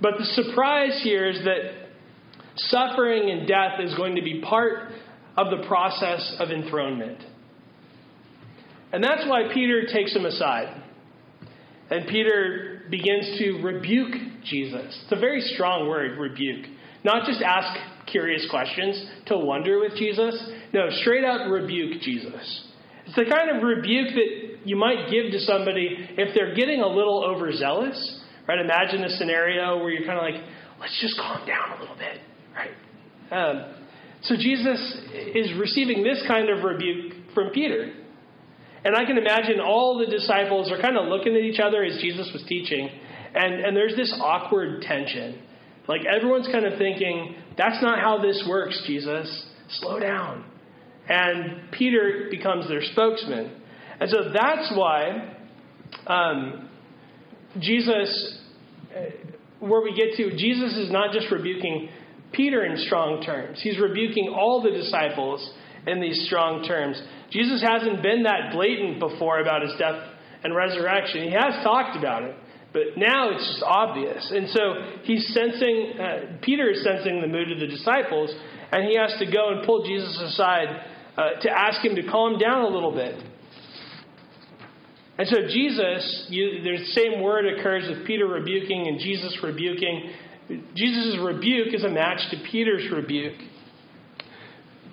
But 0.00 0.12
the 0.18 0.24
surprise 0.24 1.00
here 1.02 1.28
is 1.28 1.44
that 1.44 1.88
suffering 2.56 3.30
and 3.30 3.48
death 3.48 3.80
is 3.80 3.94
going 3.94 4.16
to 4.16 4.22
be 4.22 4.40
part 4.40 4.92
of 5.36 5.46
the 5.50 5.66
process 5.66 6.36
of 6.38 6.50
enthronement. 6.50 7.22
And 8.92 9.02
that's 9.02 9.26
why 9.26 9.52
Peter 9.52 9.82
takes 9.92 10.14
him 10.14 10.24
aside. 10.24 10.82
And 11.90 12.06
Peter 12.06 12.82
begins 12.90 13.38
to 13.38 13.60
rebuke 13.62 14.14
Jesus. 14.44 14.98
It's 15.04 15.12
a 15.12 15.20
very 15.20 15.40
strong 15.40 15.88
word, 15.88 16.18
rebuke. 16.18 16.66
Not 17.04 17.26
just 17.26 17.42
ask 17.42 17.78
curious 18.06 18.46
questions 18.50 19.04
to 19.26 19.38
wonder 19.38 19.78
with 19.78 19.94
Jesus. 19.96 20.50
No, 20.72 20.88
straight 21.02 21.24
out 21.24 21.48
rebuke 21.50 22.00
Jesus. 22.02 22.64
It's 23.06 23.16
the 23.16 23.24
kind 23.24 23.56
of 23.56 23.62
rebuke 23.62 24.14
that 24.14 24.66
you 24.68 24.76
might 24.76 25.10
give 25.10 25.32
to 25.32 25.38
somebody 25.40 25.88
if 26.16 26.34
they're 26.34 26.54
getting 26.54 26.80
a 26.80 26.88
little 26.88 27.24
overzealous 27.24 28.17
Right? 28.48 28.58
Imagine 28.58 29.04
a 29.04 29.10
scenario 29.10 29.76
where 29.76 29.90
you're 29.90 30.06
kind 30.06 30.18
of 30.18 30.24
like, 30.24 30.42
let's 30.80 30.98
just 31.00 31.16
calm 31.18 31.46
down 31.46 31.76
a 31.76 31.80
little 31.80 31.96
bit. 31.96 32.18
Right? 32.56 32.72
Um, 33.30 33.74
so 34.22 34.34
Jesus 34.34 34.80
is 35.34 35.52
receiving 35.58 36.02
this 36.02 36.24
kind 36.26 36.48
of 36.48 36.64
rebuke 36.64 37.12
from 37.34 37.50
Peter. 37.50 37.92
And 38.84 38.96
I 38.96 39.04
can 39.04 39.18
imagine 39.18 39.60
all 39.60 39.98
the 39.98 40.06
disciples 40.06 40.72
are 40.72 40.80
kind 40.80 40.96
of 40.96 41.06
looking 41.06 41.34
at 41.34 41.42
each 41.42 41.60
other 41.60 41.84
as 41.84 42.00
Jesus 42.00 42.30
was 42.32 42.42
teaching, 42.48 42.88
and, 43.34 43.54
and 43.54 43.76
there's 43.76 43.94
this 43.96 44.16
awkward 44.20 44.82
tension. 44.82 45.42
Like 45.86 46.02
everyone's 46.04 46.46
kind 46.46 46.64
of 46.64 46.78
thinking, 46.78 47.34
that's 47.56 47.82
not 47.82 47.98
how 47.98 48.20
this 48.20 48.44
works, 48.48 48.82
Jesus. 48.86 49.46
Slow 49.80 49.98
down. 49.98 50.44
And 51.08 51.70
Peter 51.72 52.28
becomes 52.30 52.68
their 52.68 52.82
spokesman. 52.82 53.60
And 54.00 54.10
so 54.10 54.32
that's 54.32 54.72
why 54.74 55.34
um, 56.06 56.68
Jesus 57.58 58.37
where 59.60 59.82
we 59.82 59.94
get 59.94 60.16
to, 60.16 60.36
Jesus 60.36 60.76
is 60.76 60.90
not 60.90 61.12
just 61.12 61.30
rebuking 61.30 61.88
Peter 62.32 62.64
in 62.64 62.76
strong 62.86 63.22
terms, 63.22 63.60
he's 63.62 63.78
rebuking 63.78 64.28
all 64.28 64.62
the 64.62 64.70
disciples 64.70 65.50
in 65.86 66.00
these 66.00 66.26
strong 66.26 66.64
terms. 66.64 67.00
Jesus 67.30 67.62
hasn't 67.62 68.02
been 68.02 68.24
that 68.24 68.52
blatant 68.52 69.00
before 69.00 69.40
about 69.40 69.62
his 69.62 69.72
death 69.78 70.02
and 70.44 70.54
resurrection. 70.54 71.24
He 71.24 71.32
has 71.32 71.62
talked 71.64 71.96
about 71.96 72.22
it, 72.22 72.36
but 72.72 72.96
now 72.96 73.30
it's 73.30 73.46
just 73.46 73.62
obvious. 73.62 74.30
And 74.30 74.48
so 74.50 74.74
he's 75.02 75.26
sensing, 75.32 75.94
uh, 75.98 76.38
Peter 76.42 76.70
is 76.70 76.84
sensing 76.84 77.20
the 77.20 77.26
mood 77.26 77.50
of 77.50 77.60
the 77.60 77.66
disciples, 77.66 78.30
and 78.70 78.84
he 78.84 78.96
has 78.96 79.14
to 79.18 79.26
go 79.30 79.50
and 79.50 79.66
pull 79.66 79.84
Jesus 79.84 80.20
aside 80.20 80.68
uh, 81.16 81.40
to 81.40 81.50
ask 81.50 81.84
him 81.84 81.96
to 81.96 82.02
calm 82.10 82.38
down 82.38 82.62
a 82.62 82.68
little 82.68 82.92
bit. 82.92 83.22
And 85.18 85.26
so 85.26 85.36
Jesus, 85.48 86.26
you, 86.28 86.62
the 86.62 86.84
same 86.92 87.20
word 87.20 87.44
occurs 87.46 87.88
with 87.88 88.06
Peter 88.06 88.26
rebuking 88.26 88.86
and 88.86 89.00
Jesus 89.00 89.36
rebuking. 89.42 90.12
Jesus' 90.76 91.18
rebuke 91.20 91.74
is 91.74 91.82
a 91.82 91.88
match 91.88 92.20
to 92.30 92.36
Peter's 92.50 92.90
rebuke. 92.92 93.36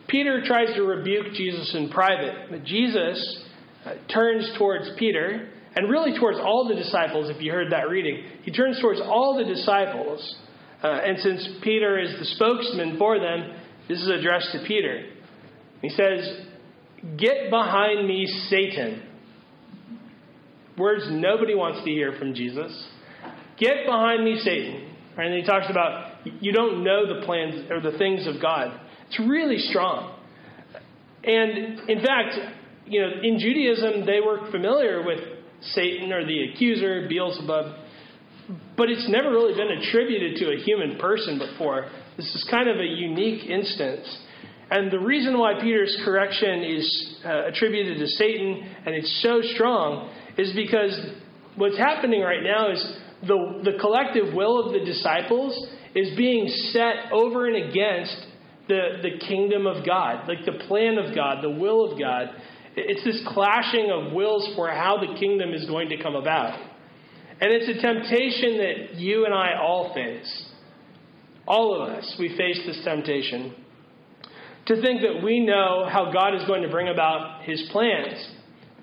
Peter 0.07 0.43
tries 0.45 0.73
to 0.75 0.81
rebuke 0.81 1.33
Jesus 1.33 1.73
in 1.75 1.89
private, 1.89 2.49
but 2.49 2.63
Jesus 2.63 3.43
uh, 3.85 3.93
turns 4.11 4.51
towards 4.57 4.89
Peter 4.97 5.49
and 5.75 5.89
really 5.89 6.17
towards 6.17 6.39
all 6.39 6.67
the 6.67 6.75
disciples, 6.75 7.29
if 7.29 7.41
you 7.41 7.51
heard 7.51 7.71
that 7.71 7.89
reading. 7.89 8.23
He 8.43 8.51
turns 8.51 8.79
towards 8.81 9.01
all 9.01 9.37
the 9.37 9.43
disciples. 9.43 10.35
Uh, 10.81 10.87
and 10.87 11.19
since 11.19 11.47
Peter 11.61 11.99
is 11.99 12.17
the 12.17 12.25
spokesman 12.25 12.97
for 12.97 13.19
them, 13.19 13.53
this 13.87 13.99
is 13.99 14.07
addressed 14.07 14.51
to 14.53 14.63
Peter. 14.67 15.05
He 15.81 15.89
says, 15.89 16.45
Get 17.17 17.49
behind 17.49 18.07
me, 18.07 18.25
Satan. 18.49 19.03
Words 20.77 21.05
nobody 21.09 21.55
wants 21.55 21.83
to 21.85 21.89
hear 21.89 22.15
from 22.19 22.33
Jesus. 22.33 22.71
Get 23.57 23.85
behind 23.85 24.25
me, 24.25 24.39
Satan. 24.43 24.91
And 25.17 25.33
he 25.33 25.43
talks 25.43 25.67
about 25.69 26.25
you 26.41 26.51
don't 26.51 26.83
know 26.83 27.07
the 27.07 27.25
plans 27.25 27.71
or 27.71 27.79
the 27.79 27.97
things 27.97 28.27
of 28.27 28.41
God. 28.41 28.79
It's 29.07 29.19
really 29.19 29.59
strong. 29.59 30.19
And 31.23 31.89
in 31.89 32.03
fact, 32.03 32.37
you 32.85 33.01
know, 33.01 33.09
in 33.23 33.39
Judaism, 33.39 34.05
they 34.05 34.19
were 34.19 34.51
familiar 34.51 35.03
with 35.03 35.19
Satan 35.61 36.11
or 36.11 36.25
the 36.25 36.49
accuser, 36.49 37.07
Beelzebub, 37.07 37.77
but 38.77 38.89
it's 38.89 39.09
never 39.09 39.31
really 39.31 39.55
been 39.55 39.71
attributed 39.77 40.37
to 40.37 40.51
a 40.51 40.57
human 40.57 40.99
person 40.99 41.39
before. 41.39 41.89
This 42.17 42.27
is 42.35 42.45
kind 42.49 42.69
of 42.69 42.77
a 42.77 42.85
unique 42.85 43.49
instance. 43.49 44.05
And 44.69 44.91
the 44.91 44.99
reason 44.99 45.37
why 45.37 45.59
Peter's 45.61 45.97
correction 46.03 46.63
is 46.63 47.19
uh, 47.23 47.47
attributed 47.47 47.97
to 47.99 48.07
Satan 48.07 48.67
and 48.85 48.95
it's 48.95 49.21
so 49.21 49.41
strong 49.53 50.11
is 50.37 50.53
because 50.53 50.97
what's 51.55 51.77
happening 51.77 52.21
right 52.21 52.43
now 52.43 52.71
is 52.71 52.97
the, 53.21 53.61
the 53.63 53.77
collective 53.79 54.33
will 54.33 54.65
of 54.65 54.73
the 54.73 54.85
disciples 54.85 55.67
is 55.95 56.15
being 56.17 56.47
set 56.71 57.11
over 57.11 57.47
and 57.47 57.69
against 57.69 58.27
the, 58.67 58.99
the 59.01 59.25
kingdom 59.25 59.65
of 59.65 59.85
God, 59.85 60.27
like 60.27 60.45
the 60.45 60.65
plan 60.67 60.97
of 60.97 61.15
God, 61.15 61.43
the 61.43 61.49
will 61.49 61.91
of 61.91 61.99
God. 61.99 62.29
It's 62.75 63.03
this 63.03 63.23
clashing 63.27 63.89
of 63.91 64.11
wills 64.11 64.53
for 64.55 64.69
how 64.69 64.97
the 64.97 65.17
kingdom 65.17 65.53
is 65.53 65.65
going 65.65 65.89
to 65.89 66.01
come 66.01 66.15
about. 66.15 66.59
And 67.39 67.51
it's 67.51 67.69
a 67.69 67.81
temptation 67.81 68.57
that 68.57 68.95
you 68.95 69.25
and 69.25 69.33
I 69.33 69.57
all 69.61 69.93
face. 69.93 70.45
All 71.47 71.81
of 71.81 71.89
us, 71.89 72.15
we 72.19 72.35
face 72.35 72.59
this 72.65 72.81
temptation 72.83 73.53
to 74.65 74.81
think 74.81 75.01
that 75.01 75.23
we 75.23 75.41
know 75.41 75.87
how 75.87 76.11
God 76.11 76.33
is 76.33 76.45
going 76.47 76.63
to 76.63 76.69
bring 76.69 76.87
about 76.87 77.43
his 77.43 77.69
plans 77.71 78.27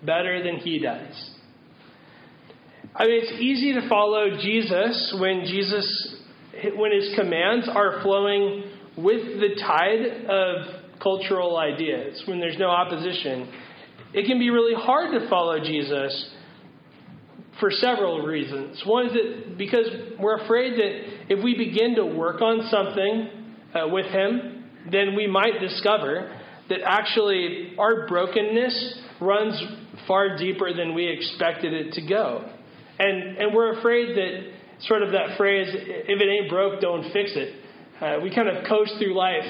better 0.05 0.43
than 0.43 0.59
he 0.59 0.79
does. 0.79 1.32
I 2.95 3.07
mean, 3.07 3.21
it's 3.23 3.41
easy 3.41 3.73
to 3.73 3.89
follow 3.89 4.37
Jesus 4.39 5.17
when 5.19 5.45
Jesus, 5.47 6.17
when 6.77 6.93
his 6.93 7.15
commands 7.17 7.67
are 7.73 8.03
flowing 8.03 8.65
with 8.99 9.41
the 9.41 9.59
tide 9.61 10.27
of 10.29 11.01
cultural 11.03 11.57
ideas, 11.57 12.23
when 12.27 12.39
there's 12.39 12.59
no 12.59 12.69
opposition. 12.69 13.51
it 14.13 14.27
can 14.27 14.39
be 14.39 14.51
really 14.51 14.75
hard 14.75 15.19
to 15.19 15.29
follow 15.31 15.59
Jesus 15.59 16.35
for 17.59 17.71
several 17.71 18.27
reasons. 18.27 18.83
One 18.85 19.07
is 19.07 19.13
that 19.15 19.57
because 19.57 19.87
we're 20.21 20.45
afraid 20.45 20.75
that 20.75 21.33
if 21.33 21.43
we 21.43 21.57
begin 21.57 21.95
to 21.97 22.05
work 22.05 22.43
on 22.43 22.69
something 22.71 23.29
uh, 23.75 23.89
with 23.89 24.07
Him, 24.07 24.65
then 24.91 25.17
we 25.17 25.27
might 25.27 25.61
discover 25.61 26.39
that 26.69 26.81
actually 26.85 27.73
our 27.79 28.07
brokenness 28.07 29.01
runs 29.21 29.63
far 30.07 30.37
deeper 30.37 30.75
than 30.75 30.95
we 30.95 31.07
expected 31.07 31.73
it 31.73 31.93
to 31.95 32.07
go. 32.07 32.52
And, 32.99 33.39
and 33.39 33.55
we're 33.55 33.79
afraid 33.79 34.17
that, 34.17 34.53
sort 34.87 35.03
of 35.03 35.13
that 35.13 35.37
phrase, 35.37 35.69
if 35.73 36.21
it 36.21 36.29
ain't 36.29 36.51
broke, 36.51 36.81
don't 36.81 37.13
fix 37.13 37.33
it. 37.35 37.55
Uh, 38.01 38.19
we 38.23 38.35
kind 38.35 38.49
of 38.49 38.67
coast 38.67 38.93
through 38.99 39.17
life 39.17 39.47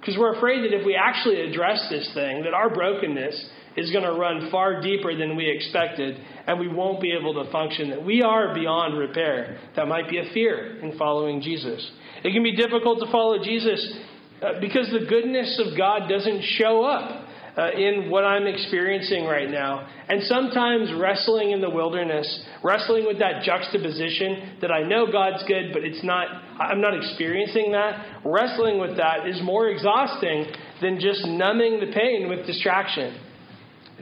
because 0.00 0.16
we're 0.18 0.36
afraid 0.36 0.64
that 0.64 0.76
if 0.76 0.84
we 0.84 0.94
actually 0.94 1.40
address 1.40 1.86
this 1.90 2.10
thing, 2.14 2.42
that 2.44 2.54
our 2.54 2.72
brokenness 2.72 3.50
is 3.76 3.90
going 3.90 4.04
to 4.04 4.12
run 4.12 4.50
far 4.50 4.80
deeper 4.80 5.16
than 5.16 5.36
we 5.36 5.50
expected, 5.50 6.18
and 6.46 6.60
we 6.60 6.68
won't 6.68 7.00
be 7.00 7.12
able 7.12 7.42
to 7.42 7.50
function, 7.50 7.90
that 7.90 8.04
we 8.04 8.22
are 8.22 8.54
beyond 8.54 8.98
repair. 8.98 9.58
That 9.76 9.88
might 9.88 10.08
be 10.08 10.18
a 10.18 10.32
fear 10.32 10.78
in 10.80 10.96
following 10.98 11.40
Jesus. 11.40 11.90
It 12.22 12.32
can 12.32 12.42
be 12.42 12.54
difficult 12.54 13.00
to 13.00 13.10
follow 13.10 13.42
Jesus 13.42 13.94
uh, 14.42 14.60
because 14.60 14.88
the 14.92 15.06
goodness 15.08 15.60
of 15.66 15.76
God 15.76 16.08
doesn't 16.08 16.42
show 16.58 16.84
up 16.84 17.23
uh, 17.56 17.70
in 17.72 18.10
what 18.10 18.24
I'm 18.24 18.46
experiencing 18.46 19.24
right 19.24 19.48
now. 19.48 19.86
And 20.08 20.22
sometimes 20.24 20.92
wrestling 20.98 21.52
in 21.52 21.60
the 21.60 21.70
wilderness, 21.70 22.26
wrestling 22.62 23.06
with 23.06 23.18
that 23.20 23.44
juxtaposition 23.44 24.58
that 24.60 24.72
I 24.72 24.82
know 24.82 25.06
God's 25.10 25.44
good, 25.46 25.72
but 25.72 25.84
it's 25.84 26.02
not, 26.02 26.26
I'm 26.58 26.80
not 26.80 26.96
experiencing 26.96 27.72
that. 27.72 28.22
Wrestling 28.24 28.80
with 28.80 28.96
that 28.96 29.28
is 29.28 29.40
more 29.42 29.68
exhausting 29.68 30.46
than 30.82 30.98
just 30.98 31.24
numbing 31.26 31.80
the 31.80 31.92
pain 31.92 32.28
with 32.28 32.46
distraction. 32.46 33.20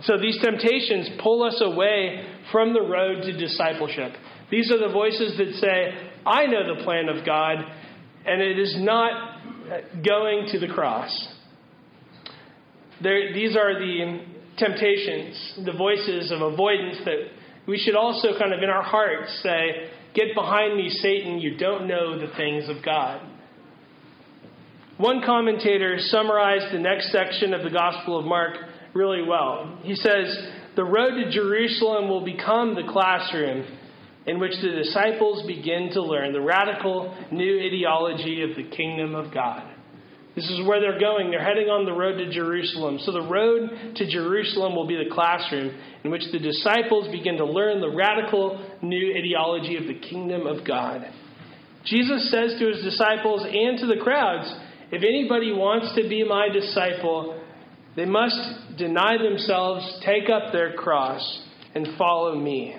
So 0.05 0.19
these 0.19 0.39
temptations 0.43 1.11
pull 1.23 1.43
us 1.43 1.61
away 1.61 2.27
from 2.51 2.73
the 2.73 2.81
road 2.81 3.23
to 3.23 3.37
discipleship. 3.37 4.13
These 4.51 4.71
are 4.73 4.79
the 4.79 4.93
voices 4.93 5.37
that 5.37 5.55
say, 5.61 6.11
I 6.25 6.47
know 6.47 6.75
the 6.75 6.83
plan 6.85 7.09
of 7.09 7.25
God, 7.27 7.59
and 8.25 8.41
it 8.41 8.59
is 8.59 8.77
not 8.79 9.41
going 10.05 10.49
to 10.53 10.59
the 10.59 10.69
cross. 10.69 11.29
There, 13.03 13.33
these 13.33 13.57
are 13.57 13.79
the 13.79 14.25
temptations, 14.59 15.65
the 15.65 15.73
voices 15.73 16.31
of 16.31 16.41
avoidance 16.41 16.99
that 17.05 17.29
we 17.67 17.79
should 17.79 17.97
also 17.97 18.39
kind 18.39 18.53
of 18.53 18.63
in 18.63 18.71
our 18.71 18.83
hearts 18.83 19.41
say, 19.43 19.91
Get 20.15 20.35
behind 20.35 20.77
me, 20.77 20.91
Satan, 20.91 21.39
you 21.39 21.57
don't 21.57 21.89
know 21.89 22.19
the 22.19 22.33
things 22.37 22.69
of 22.69 22.85
God. 22.85 23.23
One 24.99 25.23
commentator 25.25 25.97
summarized 25.99 26.73
the 26.73 26.79
next 26.79 27.11
section 27.11 27.55
of 27.55 27.63
the 27.63 27.71
Gospel 27.71 28.19
of 28.19 28.27
Mark 28.27 28.57
really 28.95 29.23
well. 29.23 29.79
He 29.83 29.95
says, 29.95 30.51
The 30.77 30.85
road 30.85 31.15
to 31.15 31.31
Jerusalem 31.31 32.09
will 32.09 32.25
become 32.25 32.75
the 32.75 32.93
classroom 32.93 33.65
in 34.27 34.39
which 34.39 34.53
the 34.61 34.71
disciples 34.71 35.47
begin 35.47 35.91
to 35.95 36.03
learn 36.03 36.33
the 36.33 36.41
radical 36.41 37.17
new 37.33 37.59
ideology 37.61 38.43
of 38.43 38.55
the 38.55 38.69
kingdom 38.77 39.15
of 39.15 39.33
God. 39.33 39.72
This 40.35 40.49
is 40.49 40.67
where 40.67 40.81
they're 40.81 40.99
going. 40.99 41.31
They're 41.31 41.45
heading 41.45 41.69
on 41.69 41.85
the 41.85 41.93
road 41.93 42.17
to 42.17 42.31
Jerusalem. 42.31 42.99
So, 43.01 43.13
the 43.13 43.29
road 43.29 43.97
to 43.97 44.11
Jerusalem 44.11 44.75
will 44.75 44.87
be 44.87 44.97
the 44.97 45.13
classroom 45.13 45.79
in 46.05 46.11
which 46.11 46.23
the 46.33 46.39
disciples 46.39 47.09
begin 47.13 47.37
to 47.37 47.45
learn 47.45 47.81
the 47.81 47.91
radical 47.91 48.65
new 48.81 49.15
ideology 49.17 49.77
of 49.77 49.85
the 49.85 50.01
kingdom 50.01 50.47
of 50.47 50.67
God. 50.67 51.07
Jesus 51.85 52.31
says 52.31 52.55
to 52.59 52.69
his 52.69 52.83
disciples 52.83 53.45
and 53.45 53.79
to 53.79 53.87
the 53.87 54.01
crowds 54.03 54.53
if 54.93 55.03
anybody 55.03 55.53
wants 55.53 55.95
to 55.97 56.07
be 56.07 56.23
my 56.23 56.49
disciple, 56.49 57.43
they 57.97 58.05
must 58.05 58.77
deny 58.77 59.17
themselves, 59.17 60.01
take 60.05 60.29
up 60.29 60.53
their 60.53 60.75
cross, 60.75 61.43
and 61.75 61.89
follow 61.97 62.37
me. 62.37 62.77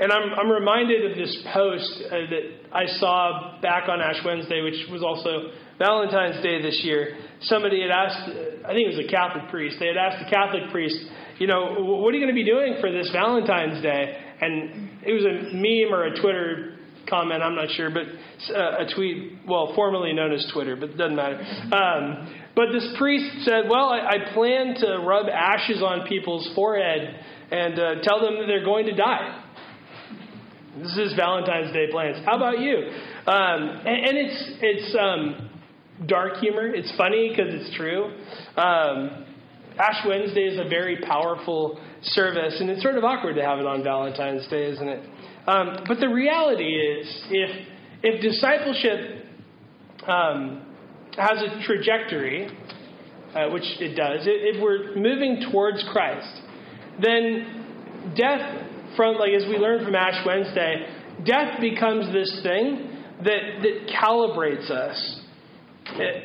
And 0.00 0.10
I'm, 0.10 0.34
I'm 0.34 0.50
reminded 0.50 1.08
of 1.08 1.16
this 1.16 1.46
post 1.54 2.02
uh, 2.06 2.10
that 2.10 2.74
I 2.74 2.86
saw 2.98 3.60
back 3.62 3.88
on 3.88 4.00
Ash 4.00 4.20
Wednesday, 4.24 4.62
which 4.62 4.90
was 4.90 5.00
also 5.00 5.52
Valentine's 5.82 6.42
Day 6.42 6.62
this 6.62 6.80
year. 6.84 7.18
Somebody 7.42 7.82
had 7.82 7.90
asked, 7.90 8.30
I 8.64 8.70
think 8.70 8.86
it 8.86 8.96
was 8.96 9.04
a 9.04 9.10
Catholic 9.10 9.50
priest, 9.50 9.76
they 9.80 9.88
had 9.88 9.96
asked 9.96 10.24
the 10.24 10.30
Catholic 10.30 10.70
priest, 10.70 10.96
you 11.38 11.48
know, 11.48 11.74
what 11.82 12.14
are 12.14 12.16
you 12.16 12.22
going 12.22 12.34
to 12.34 12.38
be 12.38 12.46
doing 12.46 12.76
for 12.80 12.92
this 12.92 13.10
Valentine's 13.10 13.82
Day? 13.82 14.16
And 14.40 15.02
it 15.02 15.12
was 15.12 15.24
a 15.24 15.50
meme 15.50 15.92
or 15.92 16.04
a 16.06 16.20
Twitter 16.20 16.78
comment, 17.08 17.42
I'm 17.42 17.56
not 17.56 17.68
sure, 17.70 17.90
but 17.90 18.06
uh, 18.54 18.86
a 18.86 18.94
tweet, 18.94 19.40
well, 19.46 19.72
formerly 19.74 20.12
known 20.12 20.32
as 20.32 20.46
Twitter, 20.52 20.76
but 20.76 20.90
it 20.90 20.96
doesn't 20.96 21.16
matter. 21.16 21.42
Um, 21.74 22.32
but 22.54 22.70
this 22.72 22.86
priest 22.96 23.44
said, 23.44 23.64
Well, 23.68 23.88
I, 23.88 23.98
I 23.98 24.32
plan 24.34 24.74
to 24.80 24.98
rub 25.04 25.26
ashes 25.26 25.82
on 25.82 26.06
people's 26.06 26.48
forehead 26.54 27.18
and 27.50 27.74
uh, 27.74 27.94
tell 28.02 28.20
them 28.20 28.38
that 28.38 28.46
they're 28.46 28.64
going 28.64 28.86
to 28.86 28.94
die. 28.94 29.44
This 30.78 30.96
is 30.96 31.14
Valentine's 31.16 31.72
Day 31.72 31.90
plans. 31.90 32.24
How 32.24 32.36
about 32.36 32.60
you? 32.60 32.76
Um, 33.26 33.82
and, 33.84 34.06
and, 34.06 34.18
it's 34.18 34.52
it's 34.62 34.96
um, 34.98 35.50
dark 36.06 36.36
humor. 36.38 36.66
It's 36.66 36.92
funny 36.96 37.30
because 37.30 37.52
it's 37.52 37.76
true. 37.76 38.04
Um, 38.56 39.26
Ash 39.78 40.04
Wednesday 40.06 40.42
is 40.42 40.58
a 40.58 40.68
very 40.68 40.98
powerful 41.06 41.80
service, 42.02 42.56
and 42.60 42.68
it's 42.68 42.82
sort 42.82 42.96
of 42.96 43.04
awkward 43.04 43.36
to 43.36 43.42
have 43.42 43.58
it 43.58 43.66
on 43.66 43.82
Valentine's 43.82 44.46
Day, 44.48 44.70
isn't 44.70 44.88
it? 44.88 45.08
Um, 45.46 45.84
but 45.88 45.98
the 45.98 46.08
reality 46.08 46.74
is, 46.74 47.06
if 47.30 47.68
if 48.02 48.20
discipleship 48.20 49.26
um, 50.06 50.66
has 51.16 51.42
a 51.42 51.64
trajectory, 51.64 52.46
uh, 53.34 53.48
which 53.50 53.64
it 53.80 53.96
does, 53.96 54.20
if 54.26 54.62
we're 54.62 54.94
moving 54.96 55.48
towards 55.50 55.82
Christ, 55.92 56.42
then 57.00 58.12
death, 58.16 58.66
from 58.96 59.16
like 59.16 59.32
as 59.32 59.44
we 59.48 59.56
learned 59.56 59.84
from 59.84 59.94
Ash 59.94 60.24
Wednesday, 60.26 60.86
death 61.24 61.60
becomes 61.60 62.12
this 62.12 62.40
thing 62.42 62.90
that 63.24 63.62
that 63.62 63.94
calibrates 64.00 64.70
us. 64.70 65.21
It, 65.86 66.24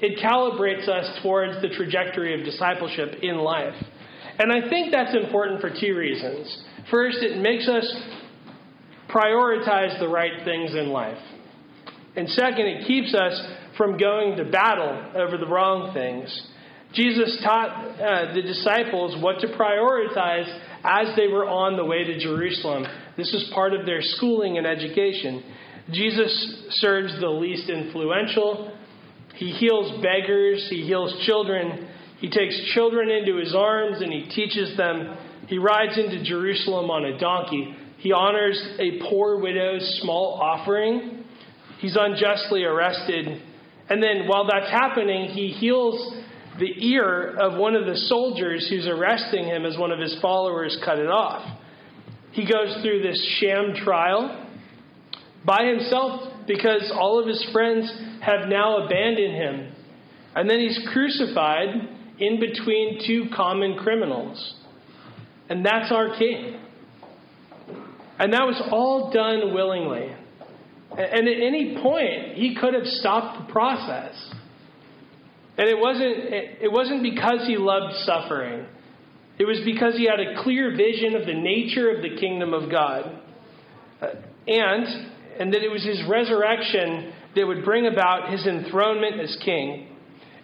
it 0.00 0.18
calibrates 0.24 0.88
us 0.88 1.20
towards 1.22 1.60
the 1.62 1.68
trajectory 1.68 2.38
of 2.38 2.44
discipleship 2.44 3.16
in 3.22 3.38
life. 3.38 3.74
And 4.38 4.52
I 4.52 4.68
think 4.68 4.90
that's 4.90 5.14
important 5.14 5.60
for 5.60 5.70
two 5.70 5.94
reasons. 5.94 6.64
First, 6.90 7.18
it 7.20 7.40
makes 7.40 7.68
us 7.68 7.84
prioritize 9.08 9.98
the 10.00 10.08
right 10.08 10.44
things 10.44 10.74
in 10.74 10.88
life. 10.88 11.18
And 12.16 12.28
second, 12.30 12.66
it 12.66 12.86
keeps 12.86 13.14
us 13.14 13.40
from 13.76 13.98
going 13.98 14.36
to 14.36 14.44
battle 14.44 15.12
over 15.14 15.36
the 15.36 15.46
wrong 15.46 15.92
things. 15.94 16.48
Jesus 16.94 17.40
taught 17.44 18.00
uh, 18.00 18.34
the 18.34 18.42
disciples 18.42 19.22
what 19.22 19.40
to 19.40 19.46
prioritize 19.48 20.48
as 20.82 21.14
they 21.16 21.28
were 21.28 21.46
on 21.46 21.76
the 21.76 21.84
way 21.84 22.04
to 22.04 22.18
Jerusalem. 22.18 22.84
This 23.16 23.32
is 23.32 23.50
part 23.54 23.74
of 23.74 23.86
their 23.86 24.00
schooling 24.00 24.58
and 24.58 24.66
education. 24.66 25.44
Jesus 25.92 26.64
serves 26.70 27.18
the 27.20 27.28
least 27.28 27.68
influential. 27.68 28.72
He 29.36 29.50
heals 29.50 30.02
beggars. 30.02 30.66
He 30.70 30.82
heals 30.82 31.14
children. 31.26 31.88
He 32.18 32.30
takes 32.30 32.58
children 32.74 33.10
into 33.10 33.36
his 33.36 33.54
arms 33.54 34.00
and 34.00 34.12
he 34.12 34.28
teaches 34.28 34.76
them. 34.76 35.16
He 35.46 35.58
rides 35.58 35.98
into 35.98 36.22
Jerusalem 36.22 36.90
on 36.90 37.04
a 37.04 37.18
donkey. 37.18 37.74
He 37.98 38.12
honors 38.12 38.60
a 38.78 39.00
poor 39.08 39.40
widow's 39.40 40.00
small 40.02 40.38
offering. 40.40 41.24
He's 41.78 41.96
unjustly 41.98 42.64
arrested 42.64 43.42
and 43.90 44.00
then 44.00 44.28
while 44.28 44.46
that's 44.46 44.70
happening, 44.70 45.30
he 45.30 45.48
heals 45.48 46.14
the 46.60 46.86
ear 46.86 47.36
of 47.36 47.58
one 47.58 47.74
of 47.74 47.86
the 47.86 47.96
soldiers 47.96 48.68
who's 48.70 48.86
arresting 48.86 49.44
him 49.44 49.66
as 49.66 49.76
one 49.76 49.90
of 49.90 49.98
his 49.98 50.16
followers 50.22 50.78
cut 50.84 50.98
it 50.98 51.08
off. 51.08 51.58
He 52.30 52.44
goes 52.44 52.80
through 52.82 53.02
this 53.02 53.20
sham 53.40 53.74
trial 53.74 54.46
by 55.44 55.64
himself 55.64 56.46
because 56.46 56.92
all 56.94 57.20
of 57.20 57.26
his 57.26 57.44
friends 57.52 57.90
have 58.22 58.48
now 58.48 58.84
abandoned 58.84 59.34
him. 59.34 59.72
And 60.34 60.48
then 60.48 60.60
he's 60.60 60.78
crucified 60.92 61.68
in 62.18 62.38
between 62.38 63.00
two 63.06 63.26
common 63.34 63.76
criminals. 63.78 64.54
And 65.48 65.64
that's 65.64 65.90
our 65.90 66.16
king. 66.16 66.60
And 68.18 68.32
that 68.32 68.46
was 68.46 68.62
all 68.70 69.10
done 69.12 69.54
willingly. 69.54 70.14
And 70.90 71.28
at 71.28 71.40
any 71.40 71.78
point, 71.82 72.34
he 72.34 72.56
could 72.60 72.74
have 72.74 72.84
stopped 72.84 73.46
the 73.46 73.52
process. 73.52 74.14
And 75.56 75.68
it 75.68 75.78
wasn't, 75.78 76.14
it 76.62 76.70
wasn't 76.70 77.02
because 77.02 77.46
he 77.46 77.56
loved 77.56 77.94
suffering. 78.04 78.66
It 79.38 79.44
was 79.44 79.60
because 79.64 79.96
he 79.96 80.04
had 80.04 80.20
a 80.20 80.42
clear 80.42 80.76
vision 80.76 81.16
of 81.16 81.26
the 81.26 81.34
nature 81.34 81.90
of 81.90 82.02
the 82.02 82.16
kingdom 82.20 82.52
of 82.52 82.70
God. 82.70 83.20
Uh, 84.02 84.06
and, 84.46 85.10
and 85.40 85.54
that 85.54 85.62
it 85.62 85.70
was 85.70 85.82
his 85.82 86.04
resurrection 86.06 87.12
that 87.34 87.46
would 87.46 87.64
bring 87.64 87.86
about 87.86 88.30
his 88.30 88.46
enthronement 88.46 89.18
as 89.18 89.36
king. 89.42 89.88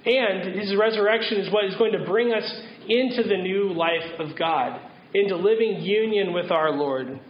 And 0.07 0.59
his 0.59 0.75
resurrection 0.75 1.39
is 1.39 1.53
what 1.53 1.67
is 1.67 1.75
going 1.77 1.93
to 1.93 2.05
bring 2.07 2.33
us 2.33 2.51
into 2.89 3.23
the 3.23 3.37
new 3.37 3.75
life 3.75 4.19
of 4.19 4.39
God, 4.39 4.81
into 5.13 5.37
living 5.37 5.83
union 5.83 6.33
with 6.33 6.51
our 6.51 6.71
Lord. 6.71 7.21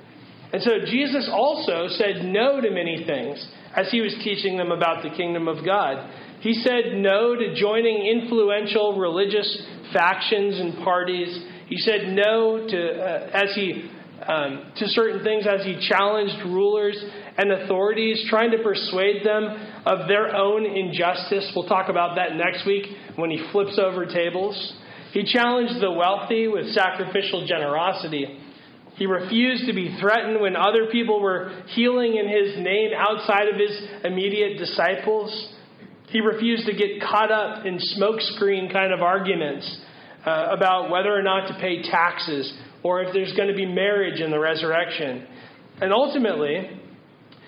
And 0.53 0.63
so 0.63 0.71
Jesus 0.87 1.29
also 1.33 1.89
said 1.89 2.25
no 2.25 2.61
to 2.61 2.71
many 2.71 3.05
things 3.05 3.45
as 3.75 3.91
he 3.91 4.01
was 4.01 4.15
teaching 4.23 4.57
them 4.57 4.71
about 4.71 5.03
the 5.03 5.11
kingdom 5.11 5.49
of 5.49 5.65
God. 5.65 6.09
He 6.41 6.55
said 6.55 6.95
no 6.95 7.35
to 7.35 7.55
joining 7.57 8.07
influential 8.07 8.97
religious 8.97 9.67
factions 9.93 10.61
and 10.61 10.85
parties. 10.85 11.45
He 11.67 11.79
said 11.79 12.09
no 12.09 12.65
to 12.69 12.93
uh, 12.93 13.31
as 13.33 13.55
he 13.57 13.91
um, 14.27 14.73
to 14.77 14.87
certain 14.89 15.23
things 15.23 15.47
as 15.47 15.65
he 15.65 15.79
challenged 15.89 16.45
rulers 16.47 16.97
and 17.39 17.53
authorities, 17.53 18.25
trying 18.29 18.51
to 18.51 18.59
persuade 18.63 19.25
them 19.25 19.45
of 19.85 20.09
their 20.09 20.35
own 20.35 20.65
injustice. 20.65 21.53
We'll 21.55 21.69
talk 21.69 21.89
about 21.89 22.17
that 22.17 22.35
next 22.37 22.67
week 22.67 22.87
when 23.17 23.31
he 23.31 23.47
flips 23.53 23.79
over 23.79 24.07
tables. 24.07 24.75
He 25.13 25.25
challenged 25.25 25.81
the 25.81 25.93
wealthy 25.93 26.49
with 26.49 26.73
sacrificial 26.73 27.47
generosity. 27.47 28.39
He 28.97 29.07
refused 29.07 29.67
to 29.67 29.75
be 29.75 29.97
threatened 30.01 30.41
when 30.41 30.57
other 30.57 30.87
people 30.91 31.21
were 31.21 31.53
healing 31.69 32.17
in 32.17 32.29
his 32.29 32.57
name 32.57 32.91
outside 32.97 33.49
of 33.49 33.57
his 33.61 33.79
immediate 34.05 34.59
disciples. 34.59 35.55
He 36.09 36.21
refused 36.21 36.67
to 36.67 36.73
get 36.73 37.03
caught 37.03 37.31
up 37.31 37.67
in 37.67 37.79
smokescreen 37.99 38.73
kind 38.73 38.93
of 38.93 39.03
arguments 39.03 39.81
uh, 40.25 40.49
about 40.51 40.91
whether 40.91 41.15
or 41.15 41.23
not 41.23 41.49
to 41.49 41.55
pay 41.61 41.83
taxes 41.83 42.53
or 42.83 43.03
if 43.03 43.13
there's 43.13 43.35
going 43.35 43.49
to 43.49 43.55
be 43.55 43.67
marriage 43.67 44.21
in 44.21 44.31
the 44.31 44.39
resurrection. 44.39 45.27
And 45.81 45.93
ultimately, 45.93 46.76